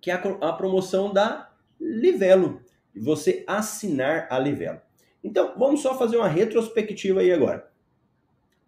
Que 0.00 0.12
é 0.12 0.14
a 0.14 0.52
promoção 0.52 1.12
da 1.12 1.50
Livelo. 1.80 2.60
Você 2.94 3.44
assinar 3.46 4.28
a 4.30 4.38
Livelo. 4.38 4.80
Então, 5.24 5.54
vamos 5.58 5.82
só 5.82 5.98
fazer 5.98 6.16
uma 6.16 6.28
retrospectiva 6.28 7.20
aí 7.20 7.32
agora. 7.32 7.68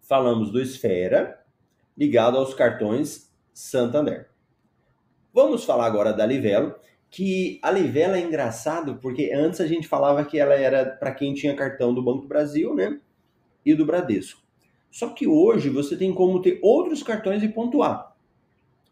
Falamos 0.01 0.51
do 0.51 0.61
Esfera 0.61 1.41
ligado 1.97 2.37
aos 2.37 2.53
cartões 2.53 3.33
Santander. 3.53 4.29
Vamos 5.33 5.63
falar 5.63 5.85
agora 5.85 6.11
da 6.11 6.25
Livelo 6.25 6.75
que 7.09 7.59
a 7.61 7.71
Livela 7.71 8.17
é 8.17 8.21
engraçado 8.21 8.99
porque 9.01 9.31
antes 9.33 9.59
a 9.59 9.67
gente 9.67 9.87
falava 9.87 10.23
que 10.23 10.39
ela 10.39 10.53
era 10.53 10.85
para 10.85 11.13
quem 11.13 11.33
tinha 11.33 11.55
cartão 11.55 11.93
do 11.93 12.03
Banco 12.03 12.27
Brasil, 12.27 12.75
né? 12.75 12.99
E 13.65 13.73
do 13.73 13.85
Bradesco. 13.85 14.41
Só 14.91 15.09
que 15.09 15.27
hoje 15.27 15.69
você 15.69 15.95
tem 15.95 16.13
como 16.13 16.41
ter 16.41 16.59
outros 16.61 17.03
cartões 17.03 17.43
e 17.43 17.47
pontuar. 17.47 18.15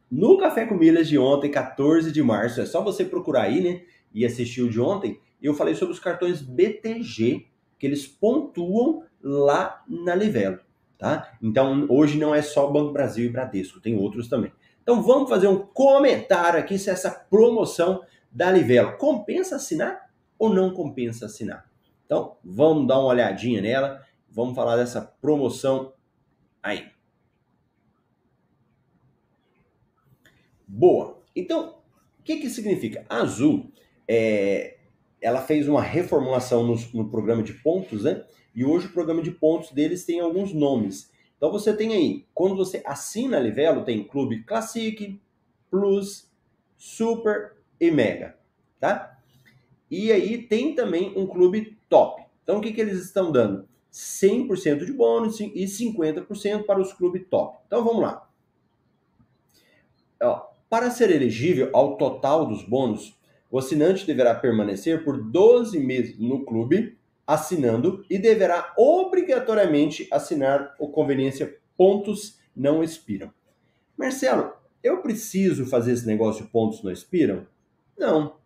No 0.10 0.38
Café 0.38 0.66
com 0.66 0.76
Milhas 0.76 1.08
de 1.08 1.18
ontem, 1.18 1.52
14 1.52 2.12
de 2.12 2.24
março, 2.24 2.62
é 2.62 2.66
só 2.66 2.82
você 2.82 3.04
procurar 3.04 3.44
aí, 3.44 3.62
né? 3.62 3.82
E 4.14 4.26
assistir 4.26 4.62
o 4.62 4.70
de 4.70 4.80
ontem. 4.80 5.20
Eu 5.42 5.54
falei 5.54 5.76
sobre 5.76 5.94
os 5.94 6.00
cartões 6.00 6.42
BTG, 6.42 7.46
que 7.78 7.86
eles 7.86 8.08
pontuam 8.08 9.04
lá 9.22 9.84
na 9.88 10.16
Livelo, 10.16 10.60
tá? 10.98 11.38
Então 11.42 11.86
hoje 11.90 12.18
não 12.18 12.34
é 12.34 12.42
só 12.42 12.68
Banco 12.68 12.94
Brasil 12.94 13.26
e 13.26 13.30
Bradesco, 13.30 13.80
tem 13.80 13.96
outros 13.96 14.28
também. 14.28 14.52
Então 14.88 15.04
vamos 15.04 15.30
fazer 15.30 15.50
um 15.50 15.60
comentário 15.60 16.58
aqui 16.58 16.80
se 16.80 16.90
essa 16.90 17.12
promoção 17.12 18.06
da 18.32 18.50
Livelo 18.50 18.98
compensa 18.98 19.58
assinar 19.58 20.10
ou 20.40 20.48
não 20.48 20.74
compensa 20.74 21.26
assinar. 21.26 21.70
Então 22.06 22.38
vamos 22.42 22.88
dar 22.88 22.98
uma 23.00 23.10
olhadinha 23.10 23.62
nela, 23.62 24.02
vamos 24.30 24.56
falar 24.56 24.78
dessa 24.78 25.02
promoção 25.02 25.92
aí. 26.64 26.90
Boa. 30.66 31.22
Então, 31.36 31.76
o 32.22 32.24
que, 32.24 32.38
que 32.38 32.50
significa? 32.50 33.06
A 33.10 33.18
Azul, 33.18 33.70
é, 34.08 34.78
ela 35.20 35.42
fez 35.42 35.68
uma 35.68 35.82
reformulação 35.82 36.66
no, 36.66 36.76
no 36.94 37.10
programa 37.10 37.44
de 37.44 37.56
pontos, 37.56 38.06
né? 38.06 38.24
E 38.56 38.64
hoje 38.64 38.88
o 38.88 38.94
programa 38.94 39.22
de 39.22 39.32
pontos 39.32 39.70
deles 39.72 40.06
tem 40.06 40.22
alguns 40.22 40.54
nomes. 40.54 41.12
Então 41.38 41.52
você 41.52 41.76
tem 41.76 41.94
aí, 41.94 42.26
quando 42.34 42.56
você 42.56 42.82
assina 42.86 43.38
a 43.38 43.40
Livelo, 43.40 43.86
tem 43.86 44.04
Clube 44.04 44.44
Classic, 44.44 45.20
Plus, 45.70 46.32
Super 46.76 47.54
e 47.80 47.92
Mega, 47.92 48.36
tá? 48.80 49.20
E 49.90 50.12
aí 50.12 50.42
tem 50.42 50.74
também 50.74 51.14
um 51.16 51.28
clube 51.28 51.78
top. 51.88 52.24
Então 52.44 52.58
o 52.58 52.62
que, 52.62 52.74
que 52.74 52.82
eles 52.82 53.00
estão 53.04 53.32
dando? 53.32 53.68
100% 53.92 54.86
de 54.86 54.94
bônus 54.94 55.40
e 55.40 55.64
50% 55.66 56.66
para 56.66 56.82
os 56.82 56.92
clubes 56.94 57.26
top. 57.30 57.60
Então 57.68 57.84
vamos 57.84 58.02
lá. 58.02 58.30
Ó, 60.22 60.48
para 60.70 60.90
ser 60.90 61.12
elegível 61.12 61.70
ao 61.74 61.98
total 61.98 62.46
dos 62.46 62.64
bônus, 62.64 63.18
o 63.50 63.58
assinante 63.58 64.06
deverá 64.06 64.36
permanecer 64.36 65.04
por 65.04 65.22
12 65.22 65.80
meses 65.80 66.20
no 66.20 66.44
clube 66.44 66.97
assinando 67.28 68.06
e 68.10 68.18
deverá 68.18 68.74
obrigatoriamente 68.78 70.08
assinar 70.10 70.74
o 70.80 70.88
conveniência 70.88 71.58
pontos 71.76 72.40
não 72.56 72.82
expiram. 72.82 73.32
Marcelo, 73.98 74.54
eu 74.82 75.02
preciso 75.02 75.66
fazer 75.66 75.92
esse 75.92 76.08
negócio 76.08 76.48
pontos 76.48 76.82
não 76.82 76.92
expiram? 76.92 77.46
Não. 77.98 78.38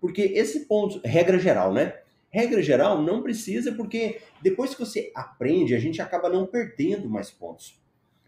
Porque 0.00 0.22
esse 0.22 0.66
ponto, 0.66 1.00
regra 1.04 1.38
geral, 1.38 1.72
né? 1.72 1.98
Regra 2.30 2.62
geral, 2.62 3.02
não 3.02 3.22
precisa, 3.22 3.72
porque 3.72 4.20
depois 4.40 4.74
que 4.74 4.80
você 4.80 5.10
aprende, 5.14 5.74
a 5.74 5.80
gente 5.80 6.00
acaba 6.00 6.28
não 6.28 6.46
perdendo 6.46 7.08
mais 7.08 7.30
pontos. 7.30 7.80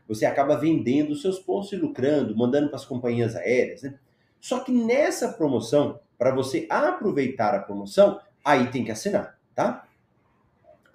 Você 0.08 0.26
acaba 0.26 0.56
vendendo 0.56 1.14
seus 1.14 1.38
pontos 1.38 1.70
e 1.72 1.76
lucrando, 1.76 2.36
mandando 2.36 2.68
para 2.68 2.76
as 2.76 2.84
companhias 2.84 3.36
aéreas, 3.36 3.82
né? 3.82 3.98
Só 4.40 4.60
que 4.60 4.72
nessa 4.72 5.28
promoção, 5.34 6.00
para 6.18 6.34
você 6.34 6.66
aproveitar 6.68 7.54
a 7.54 7.60
promoção, 7.60 8.18
aí 8.44 8.68
tem 8.70 8.82
que 8.82 8.90
assinar, 8.90 9.38
tá? 9.54 9.86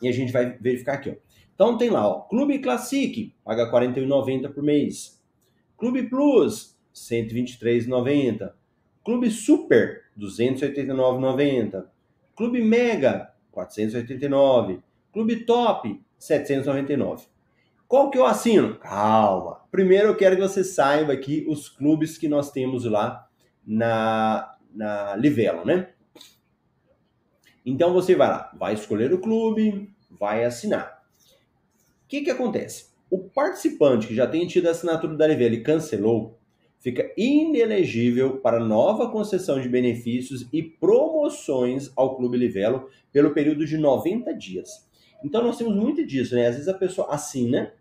E 0.01 0.07
a 0.07 0.11
gente 0.11 0.31
vai 0.31 0.57
verificar 0.59 0.93
aqui, 0.93 1.09
ó. 1.09 1.15
Então 1.53 1.77
tem 1.77 1.89
lá, 1.89 2.05
ó, 2.07 2.21
Clube 2.21 2.59
Classic, 2.59 3.33
paga 3.43 3.65
R$ 3.65 3.71
41,90 3.71 4.49
por 4.53 4.61
mês. 4.61 5.21
Clube 5.77 6.03
Plus, 6.09 6.77
R$ 7.09 7.23
123,90. 7.23 8.51
Clube 9.03 9.31
Super, 9.31 10.03
R$ 10.17 10.25
289,90. 10.25 11.85
Clube 12.35 12.61
Mega, 12.61 13.33
489. 13.51 14.79
Clube 15.13 15.45
Top, 15.45 16.01
799. 16.17 17.27
Qual 17.87 18.09
que 18.09 18.17
eu 18.17 18.25
assino? 18.25 18.75
Calma. 18.75 19.61
Primeiro 19.71 20.07
eu 20.07 20.17
quero 20.17 20.35
que 20.35 20.41
você 20.41 20.63
saiba 20.63 21.13
aqui 21.13 21.45
os 21.47 21.69
clubes 21.69 22.17
que 22.17 22.27
nós 22.27 22.51
temos 22.51 22.83
lá 22.83 23.27
na, 23.65 24.57
na 24.73 25.15
Livelo, 25.15 25.63
né? 25.63 25.89
Então 27.65 27.93
você 27.93 28.15
vai 28.15 28.29
lá, 28.29 28.51
vai 28.57 28.73
escolher 28.73 29.11
o 29.11 29.19
clube, 29.19 29.89
vai 30.09 30.45
assinar. 30.45 31.01
O 32.03 32.07
que, 32.07 32.21
que 32.21 32.29
acontece? 32.29 32.89
O 33.09 33.17
participante 33.17 34.07
que 34.07 34.15
já 34.15 34.27
tem 34.27 34.45
tido 34.45 34.67
a 34.67 34.71
assinatura 34.71 35.15
da 35.15 35.25
Livelo 35.25 35.55
e 35.55 35.63
cancelou, 35.63 36.37
fica 36.79 37.11
inelegível 37.17 38.37
para 38.37 38.59
nova 38.59 39.09
concessão 39.09 39.59
de 39.59 39.67
benefícios 39.67 40.47
e 40.53 40.61
promoções 40.61 41.91
ao 41.95 42.15
Clube 42.15 42.37
Livelo 42.37 42.89
pelo 43.11 43.33
período 43.33 43.65
de 43.65 43.77
90 43.77 44.31
dias. 44.33 44.87
Então 45.23 45.43
nós 45.43 45.57
temos 45.57 45.75
muito 45.75 46.05
disso, 46.05 46.35
né? 46.35 46.45
Às 46.45 46.55
vezes 46.55 46.67
a 46.67 46.73
pessoa 46.75 47.07
assina 47.09 47.73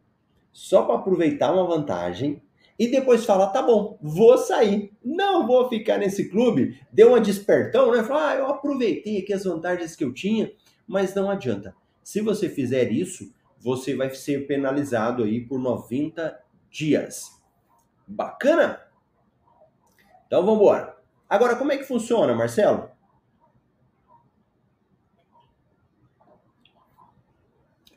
só 0.51 0.83
para 0.85 0.95
aproveitar 0.95 1.53
uma 1.53 1.67
vantagem 1.67 2.41
e 2.79 2.89
depois 2.89 3.25
fala, 3.25 3.47
tá 3.47 3.63
bom, 3.63 3.99
vou 4.03 4.37
sair, 4.37 4.93
não 5.05 5.47
vou 5.47 5.69
ficar 5.69 5.99
nesse 5.99 6.29
clube. 6.29 6.81
Deu 6.93 7.09
uma 7.09 7.21
despertão, 7.21 7.93
né? 7.93 8.03
Fala, 8.03 8.31
ah, 8.31 8.37
eu 8.37 8.47
aproveitei 8.49 9.19
aqui 9.19 9.33
as 9.33 9.45
vantagens 9.45 9.95
que 9.95 10.05
eu 10.05 10.13
tinha, 10.13 10.53
mas 10.87 11.15
não 11.15 11.31
adianta. 11.31 11.75
Se 12.03 12.21
você 12.21 12.49
fizer 12.49 12.91
isso, 12.91 13.33
você 13.61 13.95
vai 13.95 14.11
ser 14.11 14.47
penalizado 14.47 15.23
aí 15.23 15.41
por 15.41 15.59
90 15.59 16.39
dias. 16.71 17.41
Bacana? 18.07 18.81
Então 20.27 20.45
vamos 20.45 20.61
embora. 20.61 20.97
Agora, 21.29 21.57
como 21.57 21.73
é 21.73 21.79
que 21.79 21.85
funciona, 21.85 22.35
Marcelo? 22.35 22.91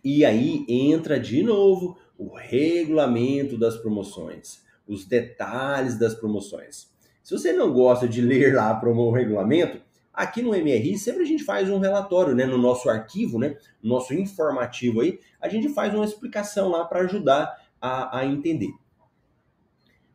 E 0.04 0.24
aí 0.24 0.66
entra 0.70 1.20
de 1.20 1.44
novo 1.44 1.98
o 2.18 2.34
regulamento 2.34 3.58
das 3.58 3.76
promoções, 3.76 4.64
os 4.88 5.06
detalhes 5.06 5.98
das 5.98 6.16
promoções. 6.16 6.90
Se 7.24 7.38
você 7.38 7.52
não 7.52 7.74
gosta 7.74 8.08
de 8.08 8.22
ler 8.22 8.56
lá 8.56 8.80
o 8.82 9.12
regulamento, 9.12 9.82
aqui 10.14 10.42
no 10.42 10.52
MRI 10.52 10.98
sempre 10.98 11.24
a 11.24 11.26
gente 11.26 11.44
faz 11.44 11.70
um 11.70 11.80
relatório, 11.80 12.34
né, 12.34 12.46
no 12.46 12.58
nosso 12.58 12.90
arquivo, 12.90 13.38
né, 13.38 13.58
no 13.84 13.90
nosso 13.90 14.14
informativo 14.14 15.02
aí, 15.02 15.20
a 15.40 15.50
gente 15.50 15.70
faz 15.70 15.94
uma 15.94 16.06
explicação 16.06 16.70
lá 16.70 16.86
para 16.86 17.02
ajudar 17.02 17.56
a, 17.82 18.20
a 18.20 18.26
entender. 18.26 18.72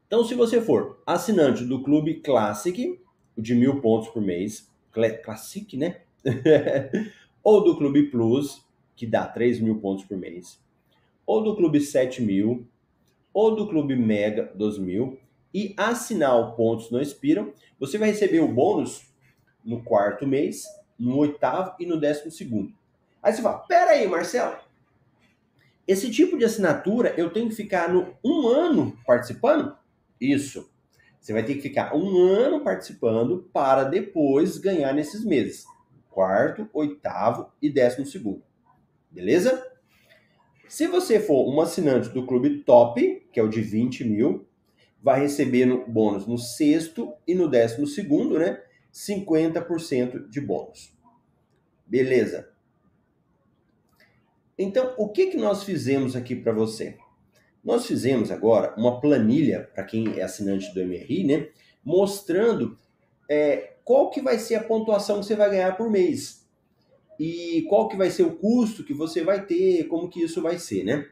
Então, 0.07 0.25
se 0.25 0.35
você 0.35 0.61
for 0.61 1.03
assinante 1.07 1.65
do 1.65 1.83
Clube 1.83 2.21
Classic, 2.21 3.01
de 3.37 3.55
mil 3.55 3.81
pontos 3.81 4.09
por 4.09 4.21
mês, 4.21 4.71
Classic, 4.91 5.77
né? 5.77 6.03
ou 7.43 7.65
do 7.65 7.77
Clube 7.77 8.11
Plus, 8.11 8.65
que 8.95 9.07
dá 9.07 9.27
3 9.27 9.61
mil 9.61 9.81
pontos 9.81 10.05
por 10.05 10.17
mês, 10.17 10.61
ou 11.27 11.43
do 11.43 11.57
Clube 11.57 11.81
7 11.81 12.23
mil, 12.23 12.69
ou 13.33 13.55
do 13.55 13.69
Clube 13.69 13.97
Mega 13.97 14.53
2 14.55 14.79
mil, 14.79 15.19
e 15.55 15.75
assinar 15.77 16.39
o 16.39 16.53
Pontos 16.53 16.91
Não 16.91 17.01
Expiram, 17.01 17.53
você 17.79 17.99
vai 17.99 18.09
receber 18.09 18.41
o 18.41 18.49
bônus 18.49 19.07
no 19.65 19.83
quarto 19.83 20.27
mês, 20.27 20.65
no 20.99 21.19
oitavo 21.19 21.75
e 21.79 21.87
no 21.87 22.01
décimo 22.01 22.31
segundo. 22.31 22.73
Aí 23.23 23.33
você 23.33 23.43
fala, 23.43 23.59
pera 23.59 23.93
aí, 23.93 24.07
Marcelo, 24.09 24.57
esse 25.87 26.11
tipo 26.11 26.39
de 26.39 26.45
assinatura 26.45 27.15
eu 27.17 27.31
tenho 27.31 27.49
que 27.49 27.55
ficar 27.55 27.93
no 27.93 28.15
um 28.25 28.49
ano 28.49 28.97
participando? 29.07 29.77
Isso. 30.21 30.71
Você 31.21 31.33
vai 31.33 31.45
ter 31.45 31.55
que 31.55 31.61
ficar 31.61 31.95
um 31.95 32.17
ano 32.19 32.63
participando 32.63 33.49
para 33.53 33.85
depois 33.85 34.59
ganhar 34.59 34.93
nesses 34.93 35.25
meses. 35.25 35.65
Quarto, 36.11 36.69
oitavo 36.73 37.53
e 37.61 37.71
décimo 37.71 38.05
segundo. 38.07 38.43
Beleza? 39.11 39.72
Se 40.73 40.87
você 40.87 41.21
for 41.21 41.55
um 41.55 41.61
assinante 41.61 42.09
do 42.09 42.25
clube 42.25 42.61
top, 42.61 43.29
que 43.31 43.39
é 43.39 43.43
o 43.43 43.49
de 43.51 43.61
20 43.61 44.05
mil, 44.05 44.49
vai 45.03 45.21
receber 45.21 45.67
no 45.67 45.87
bônus 45.87 46.27
no 46.27 46.39
sexto 46.39 47.13
e 47.29 47.35
no 47.35 47.47
décimo 47.47 47.87
segundo, 47.87 48.39
né? 48.39 48.59
50% 48.91 50.31
de 50.31 50.41
bônus. 50.41 50.97
Beleza? 51.87 52.49
Então, 54.57 54.95
o 54.97 55.11
que, 55.11 55.27
que 55.27 55.37
nós 55.37 55.63
fizemos 55.63 56.17
aqui 56.17 56.35
para 56.35 56.55
você? 56.55 56.97
Nós 57.63 57.85
fizemos 57.85 58.31
agora 58.31 58.75
uma 58.75 58.99
planilha 58.99 59.71
para 59.75 59.85
quem 59.85 60.19
é 60.19 60.23
assinante 60.23 60.73
do 60.73 60.81
MRI, 60.81 61.25
né? 61.25 61.51
Mostrando 61.85 62.79
é, 63.29 63.75
qual 63.85 64.09
que 64.09 64.23
vai 64.23 64.39
ser 64.39 64.55
a 64.55 64.65
pontuação 64.65 65.21
que 65.21 65.27
você 65.27 65.37
vai 65.37 65.51
ganhar 65.51 65.77
por 65.77 65.91
mês 65.91 66.42
e 67.19 67.63
qual 67.69 67.89
que 67.89 67.97
vai 67.97 68.11
ser 68.11 68.25
o 68.25 68.37
custo 68.37 68.85
que 68.85 68.95
você 68.95 69.23
vai 69.23 69.45
ter, 69.45 69.85
como 69.89 70.09
que 70.09 70.23
isso 70.23 70.43
vai 70.43 70.59
ser, 70.59 70.85
né? 70.85 71.09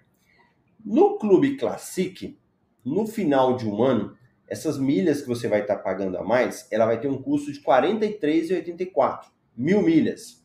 No 0.84 1.18
Clube 1.18 1.56
Classic, 1.56 2.38
no 2.84 3.06
final 3.06 3.56
de 3.56 3.68
um 3.68 3.82
ano, 3.82 4.16
essas 4.48 4.78
milhas 4.78 5.22
que 5.22 5.28
você 5.28 5.46
vai 5.46 5.60
estar 5.60 5.76
tá 5.76 5.82
pagando 5.82 6.18
a 6.18 6.24
mais, 6.24 6.66
ela 6.70 6.86
vai 6.86 7.00
ter 7.00 7.08
um 7.08 7.20
custo 7.20 7.52
de 7.52 7.58
R$ 7.58 7.64
43,84, 7.64 9.26
mil 9.56 9.82
milhas. 9.82 10.44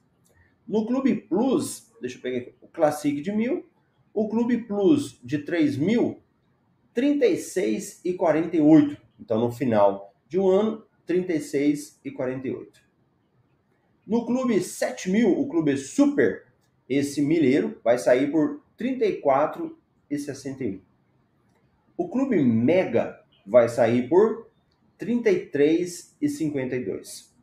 No 0.67 0.85
Clube 0.85 1.15
Plus, 1.15 1.91
deixa 2.01 2.17
eu 2.17 2.21
pegar 2.21 2.37
aqui, 2.37 2.53
o 2.61 2.67
Classic 2.67 3.21
de 3.21 3.31
mil, 3.31 3.67
o 4.13 4.29
Clube 4.29 4.63
Plus 4.63 5.19
de 5.23 5.39
3 5.39 5.77
mil, 5.77 6.21
36 6.93 8.01
e 8.05 8.13
48. 8.13 8.97
Então, 9.19 9.39
no 9.39 9.51
final 9.51 10.13
de 10.27 10.39
um 10.39 10.47
ano, 10.47 10.85
36 11.05 11.99
e 12.03 12.11
48. 12.11 12.84
No 14.05 14.25
Clube 14.25 14.61
7 14.61 15.09
mil, 15.09 15.31
o 15.39 15.47
Clube 15.47 15.75
Super, 15.77 16.45
esse 16.87 17.21
milheiro 17.21 17.79
vai 17.83 17.97
sair 17.97 18.29
por 18.31 18.61
34 18.77 19.77
e 20.09 20.17
61. 20.17 20.79
O 21.97 22.09
Clube 22.09 22.37
Mega 22.43 23.19
vai 23.45 23.67
sair 23.67 24.07
por 24.07 24.51
33 24.97 26.15
e 26.21 26.29
52. 26.29 27.33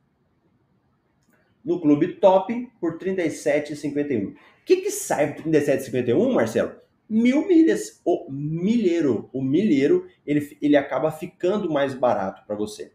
No 1.64 1.80
Clube 1.80 2.14
Top, 2.14 2.70
por 2.80 2.98
37 2.98 3.72
e 3.72 3.76
51. 3.76 4.28
O 4.30 4.34
que, 4.64 4.76
que 4.76 4.90
sai 4.90 5.34
por 5.34 5.44
37,51, 5.44 6.32
Marcelo? 6.32 6.76
Mil 7.08 7.46
milhas. 7.46 8.00
O 8.04 8.30
milheiro, 8.30 9.28
o 9.32 9.42
milheiro, 9.42 10.08
ele, 10.26 10.56
ele 10.60 10.76
acaba 10.76 11.10
ficando 11.10 11.70
mais 11.70 11.94
barato 11.94 12.44
para 12.46 12.56
você. 12.56 12.92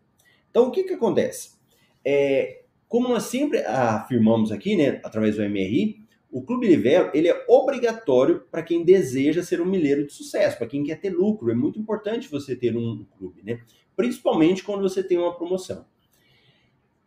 Então, 0.49 0.67
o 0.67 0.71
que, 0.71 0.83
que 0.83 0.93
acontece? 0.93 1.51
É, 2.03 2.63
como 2.87 3.09
nós 3.09 3.23
sempre 3.23 3.59
afirmamos 3.59 4.51
aqui, 4.51 4.75
né, 4.75 5.01
através 5.03 5.35
do 5.35 5.43
MRI, 5.43 6.07
o 6.31 6.41
Clube 6.41 6.67
Livelo 6.67 7.09
ele 7.13 7.27
é 7.27 7.45
obrigatório 7.47 8.43
para 8.51 8.61
quem 8.61 8.83
deseja 8.83 9.43
ser 9.43 9.61
um 9.61 9.65
milheiro 9.65 10.05
de 10.05 10.13
sucesso, 10.13 10.57
para 10.57 10.67
quem 10.67 10.83
quer 10.83 10.99
ter 10.99 11.09
lucro. 11.09 11.49
É 11.49 11.55
muito 11.55 11.79
importante 11.79 12.29
você 12.29 12.55
ter 12.55 12.75
um 12.75 13.05
clube, 13.17 13.41
né? 13.43 13.61
Principalmente 13.95 14.63
quando 14.63 14.81
você 14.81 15.01
tem 15.01 15.17
uma 15.17 15.35
promoção. 15.35 15.85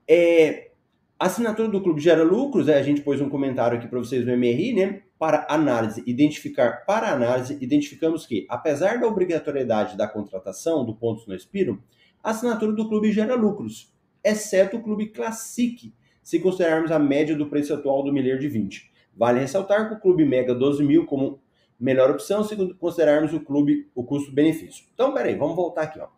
É, 0.08 0.70
a 1.18 1.26
assinatura 1.26 1.68
do 1.68 1.82
clube 1.82 2.00
gera 2.00 2.22
lucros, 2.22 2.66
né? 2.66 2.74
a 2.74 2.82
gente 2.82 3.02
pôs 3.02 3.20
um 3.20 3.28
comentário 3.28 3.78
aqui 3.78 3.86
para 3.86 3.98
vocês 3.98 4.24
no 4.24 4.36
MRI, 4.36 4.72
né? 4.72 5.02
Para 5.18 5.46
análise, 5.50 6.02
identificar, 6.06 6.84
para 6.86 7.12
análise, 7.12 7.58
identificamos 7.60 8.26
que, 8.26 8.46
apesar 8.48 8.98
da 8.98 9.06
obrigatoriedade 9.06 9.98
da 9.98 10.08
contratação 10.08 10.84
do 10.84 10.96
Pontos 10.96 11.26
no 11.26 11.34
Expiro, 11.34 11.82
a 12.22 12.30
assinatura 12.30 12.72
do 12.72 12.88
clube 12.88 13.12
gera 13.12 13.34
lucros, 13.34 13.92
exceto 14.24 14.76
o 14.76 14.82
clube 14.82 15.08
Classic, 15.08 15.92
se 16.22 16.40
considerarmos 16.40 16.90
a 16.90 16.98
média 16.98 17.34
do 17.36 17.48
preço 17.48 17.74
atual 17.74 18.02
do 18.02 18.12
milheiro 18.12 18.38
de 18.38 18.48
20. 18.48 18.90
Vale 19.16 19.40
ressaltar 19.40 19.88
que 19.88 19.94
o 19.94 20.00
clube 20.00 20.24
Mega 20.24 20.54
12 20.54 20.82
mil 20.84 21.06
como 21.06 21.40
melhor 21.78 22.10
opção 22.10 22.44
se 22.44 22.56
considerarmos 22.74 23.32
o 23.32 23.40
clube, 23.40 23.90
o 23.94 24.04
custo-benefício. 24.04 24.84
Então, 24.92 25.14
peraí, 25.14 25.34
vamos 25.34 25.56
voltar 25.56 25.82
aqui, 25.82 25.98
ó. 25.98 26.08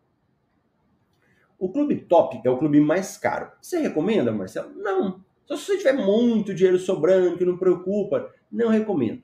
O 1.59 1.69
clube 1.69 1.97
top 1.97 2.41
é 2.45 2.51
o 2.51 2.59
clube 2.59 2.81
mais 2.81 3.17
caro. 3.17 3.53
Você 3.61 3.79
recomenda, 3.79 4.33
Marcelo? 4.33 4.75
Não. 4.75 5.25
Só 5.47 5.57
se 5.57 5.65
você 5.65 5.79
tiver 5.79 5.93
muito 5.93 6.53
dinheiro 6.53 6.79
sobrando, 6.79 7.39
que 7.39 7.45
não 7.45 7.57
preocupa, 7.57 8.33
não 8.51 8.69
recomendo. 8.69 9.23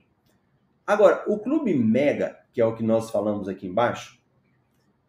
Agora, 0.87 1.25
o 1.27 1.39
clube 1.39 1.75
mega, 1.75 2.39
que 2.53 2.61
é 2.61 2.65
o 2.65 2.75
que 2.75 2.83
nós 2.83 3.11
falamos 3.11 3.49
aqui 3.49 3.67
embaixo, 3.67 4.19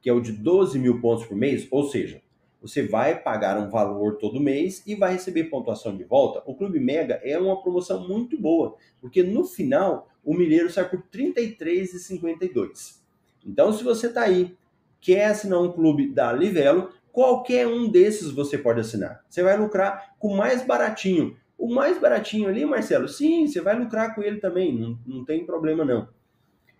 que 0.01 0.09
é 0.09 0.13
o 0.13 0.19
de 0.19 0.31
12 0.31 0.79
mil 0.79 0.99
pontos 0.99 1.25
por 1.25 1.37
mês, 1.37 1.67
ou 1.69 1.83
seja, 1.83 2.21
Você 2.61 2.85
vai 2.85 3.17
pagar 3.17 3.57
um 3.57 3.69
valor 3.69 4.17
todo 4.17 4.39
mês 4.39 4.83
e 4.85 4.93
vai 4.93 5.13
receber 5.13 5.45
pontuação 5.45 5.95
de 5.95 6.03
volta. 6.03 6.43
O 6.45 6.53
Clube 6.53 6.79
Mega 6.79 7.21
é 7.23 7.37
uma 7.37 7.61
promoção 7.61 8.07
muito 8.07 8.39
boa, 8.39 8.75
porque 8.99 9.23
no 9.23 9.45
final 9.45 10.09
o 10.23 10.33
milheiro 10.33 10.69
sai 10.69 10.89
por 10.89 10.99
R$ 10.99 11.33
33,52. 11.33 12.99
Então, 13.45 13.71
se 13.71 13.83
você 13.83 14.07
está 14.07 14.23
aí, 14.23 14.57
quer 14.99 15.25
assinar 15.25 15.61
um 15.61 15.71
clube 15.71 16.09
da 16.09 16.33
Livelo, 16.33 16.91
qualquer 17.11 17.65
um 17.65 17.89
desses 17.89 18.31
você 18.31 18.57
pode 18.57 18.81
assinar. 18.81 19.23
Você 19.29 19.41
vai 19.41 19.57
lucrar 19.57 20.15
com 20.19 20.33
o 20.33 20.37
mais 20.37 20.61
baratinho. 20.61 21.37
O 21.57 21.73
mais 21.73 21.99
baratinho 21.99 22.49
ali, 22.49 22.65
Marcelo, 22.65 23.07
sim, 23.07 23.47
você 23.47 23.61
vai 23.61 23.77
lucrar 23.77 24.15
com 24.15 24.21
ele 24.21 24.39
também, 24.39 24.77
não, 24.77 24.97
não 25.05 25.25
tem 25.25 25.45
problema 25.45 25.83
não. 25.83 26.07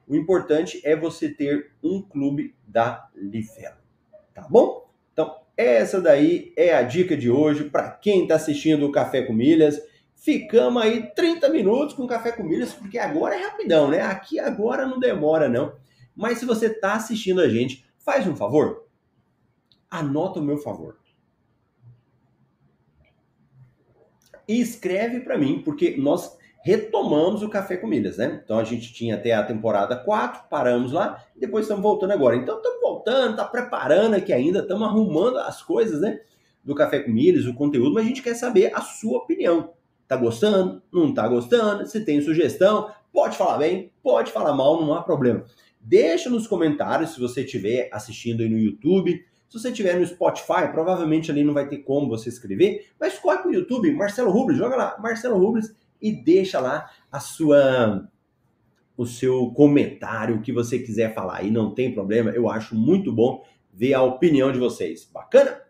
O 0.08 0.16
importante 0.16 0.82
é 0.84 0.96
você 0.96 1.30
ter 1.30 1.72
um 1.84 2.02
clube 2.02 2.56
da 2.68 3.10
Livelo, 3.14 3.78
tá 4.34 4.48
bom? 4.50 4.89
Essa 5.60 6.00
daí 6.00 6.54
é 6.56 6.74
a 6.74 6.82
dica 6.82 7.18
de 7.18 7.30
hoje 7.30 7.66
para 7.66 7.92
quem 7.92 8.22
está 8.22 8.36
assistindo 8.36 8.86
o 8.86 8.94
Café 8.94 9.24
com 9.24 9.34
Milhas. 9.34 9.78
Ficamos 10.16 10.82
aí 10.82 11.14
30 11.14 11.50
minutos 11.50 11.94
com 11.94 12.08
Café 12.08 12.32
com 12.32 12.44
Milhas, 12.44 12.72
porque 12.72 12.98
agora 12.98 13.36
é 13.36 13.44
rapidão, 13.44 13.90
né? 13.90 14.02
Aqui 14.02 14.40
agora 14.40 14.88
não 14.88 14.98
demora 14.98 15.50
não. 15.50 15.74
Mas 16.16 16.38
se 16.38 16.46
você 16.46 16.68
está 16.68 16.94
assistindo 16.94 17.42
a 17.42 17.50
gente, 17.50 17.86
faz 17.98 18.26
um 18.26 18.38
favor. 18.38 18.86
Anota 19.92 20.40
o 20.40 20.44
meu 20.44 20.60
favor. 20.60 20.98
E 24.48 24.62
escreve 24.62 25.20
para 25.20 25.38
mim, 25.38 25.62
porque 25.62 25.98
nós 25.98 26.38
retomamos 26.64 27.44
o 27.44 27.50
Café 27.50 27.76
com 27.76 27.86
Milhas, 27.86 28.16
né? 28.16 28.40
Então 28.46 28.60
a 28.60 28.64
gente 28.64 28.94
tinha 28.94 29.16
até 29.16 29.34
a 29.34 29.44
temporada 29.44 29.98
4, 29.98 30.44
paramos 30.50 30.94
lá, 30.94 31.22
e 31.36 31.40
depois 31.42 31.66
estamos 31.66 31.84
voltando 31.84 32.12
agora. 32.12 32.38
Então 32.38 32.56
estamos 32.56 32.79
voltando, 33.00 33.38
tá 33.38 33.46
preparando 33.46 34.16
aqui 34.16 34.34
ainda, 34.34 34.60
estamos 34.60 34.88
arrumando 34.88 35.38
as 35.38 35.62
coisas, 35.62 36.02
né? 36.02 36.20
Do 36.64 36.76
Café 36.76 37.00
com 37.00 37.12
Milhas, 37.12 37.46
o 37.46 37.54
conteúdo, 37.54 37.94
mas 37.94 38.06
a 38.06 38.08
gente 38.08 38.22
quer 38.22 38.36
saber 38.36 38.72
a 38.74 38.82
sua 38.82 39.20
opinião. 39.20 39.74
Tá 40.08 40.16
gostando? 40.16 40.82
Não 40.92 41.14
tá 41.14 41.28
gostando? 41.28 41.88
Se 41.88 42.04
tem 42.04 42.22
sugestão, 42.22 42.90
pode 43.14 43.38
falar 43.38 43.58
bem, 43.58 43.92
pode 44.04 44.32
falar 44.32 44.54
mal, 44.54 44.82
não 44.82 44.94
há 44.94 45.02
problema. 45.02 45.46
Deixa 45.80 46.30
nos 46.30 46.46
comentários 46.48 47.12
se 47.12 47.20
você 47.20 47.42
estiver 47.42 47.90
assistindo 47.92 48.42
aí 48.42 48.50
no 48.50 48.58
YouTube. 48.58 49.24
Se 49.48 49.60
você 49.60 49.70
estiver 49.70 49.98
no 49.98 50.06
Spotify, 50.06 50.68
provavelmente 50.72 51.32
ali 51.32 51.44
não 51.44 51.54
vai 51.54 51.68
ter 51.68 51.78
como 51.78 52.10
você 52.10 52.30
escrever, 52.30 52.88
mas 53.00 53.18
corre 53.18 53.40
para 53.40 53.50
o 53.50 53.54
YouTube, 53.54 53.92
Marcelo 53.94 54.30
Rubles, 54.30 54.58
joga 54.58 54.76
lá, 54.76 54.98
Marcelo 55.00 55.40
Rubles, 55.40 55.74
e 56.00 56.12
deixa 56.12 56.60
lá 56.60 56.90
a 57.12 57.20
sua 57.20 58.08
o 59.00 59.06
seu 59.06 59.50
comentário, 59.52 60.36
o 60.36 60.42
que 60.42 60.52
você 60.52 60.78
quiser 60.78 61.14
falar 61.14 61.38
aí, 61.38 61.50
não 61.50 61.74
tem 61.74 61.94
problema. 61.94 62.32
Eu 62.32 62.50
acho 62.50 62.76
muito 62.76 63.14
bom 63.14 63.42
ver 63.74 63.94
a 63.94 64.04
opinião 64.04 64.52
de 64.52 64.60
vocês. 64.60 65.06
Bacana? 65.06 65.62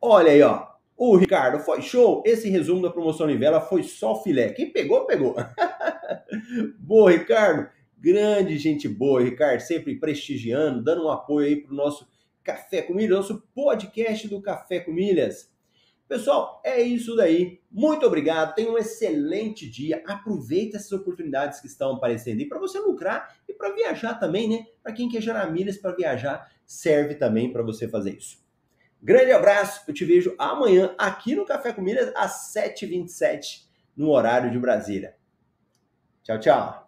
Olha 0.00 0.30
aí, 0.30 0.40
ó. 0.40 0.64
O 0.96 1.16
Ricardo, 1.16 1.58
foi 1.58 1.82
show. 1.82 2.22
Esse 2.24 2.48
resumo 2.48 2.80
da 2.80 2.90
promoção 2.90 3.26
Nivela 3.26 3.60
foi 3.60 3.82
só 3.82 4.22
filé. 4.22 4.50
Quem 4.50 4.70
pegou, 4.70 5.04
pegou. 5.04 5.34
boa, 6.78 7.10
Ricardo. 7.10 7.68
Grande 7.98 8.56
gente 8.56 8.88
boa, 8.88 9.20
Ricardo, 9.20 9.58
sempre 9.58 9.98
prestigiando, 9.98 10.80
dando 10.80 11.06
um 11.06 11.10
apoio 11.10 11.48
aí 11.48 11.56
pro 11.56 11.74
nosso 11.74 12.06
Café 12.44 12.82
com 12.82 12.94
Milhas, 12.94 13.16
nosso 13.16 13.42
podcast 13.52 14.28
do 14.28 14.40
Café 14.40 14.78
com 14.78 14.92
Milhas. 14.92 15.52
Pessoal, 16.08 16.60
é 16.64 16.80
isso 16.80 17.16
daí. 17.16 17.60
Muito 17.70 18.06
obrigado. 18.06 18.54
Tenha 18.54 18.70
um 18.70 18.78
excelente 18.78 19.68
dia. 19.68 20.02
Aproveite 20.06 20.76
essas 20.76 20.92
oportunidades 20.92 21.60
que 21.60 21.66
estão 21.66 21.92
aparecendo 21.92 22.40
aí 22.40 22.46
para 22.46 22.58
você 22.58 22.78
lucrar 22.78 23.36
e 23.48 23.54
para 23.54 23.74
viajar 23.74 24.14
também, 24.14 24.48
né? 24.48 24.66
Para 24.82 24.92
quem 24.92 25.08
quer 25.08 25.22
gerar 25.22 25.50
milhas 25.50 25.78
para 25.78 25.94
viajar, 25.94 26.50
serve 26.66 27.14
também 27.14 27.52
para 27.52 27.62
você 27.62 27.88
fazer 27.88 28.16
isso. 28.16 28.44
Grande 29.02 29.32
abraço. 29.32 29.82
Eu 29.88 29.94
te 29.94 30.04
vejo 30.04 30.34
amanhã 30.38 30.94
aqui 30.98 31.34
no 31.34 31.44
Café 31.44 31.72
com 31.72 31.82
Milhas 31.82 32.12
às 32.14 32.54
7h27 32.54 33.64
no 33.96 34.10
horário 34.10 34.50
de 34.50 34.58
Brasília. 34.58 35.16
Tchau, 36.22 36.38
tchau. 36.38 36.83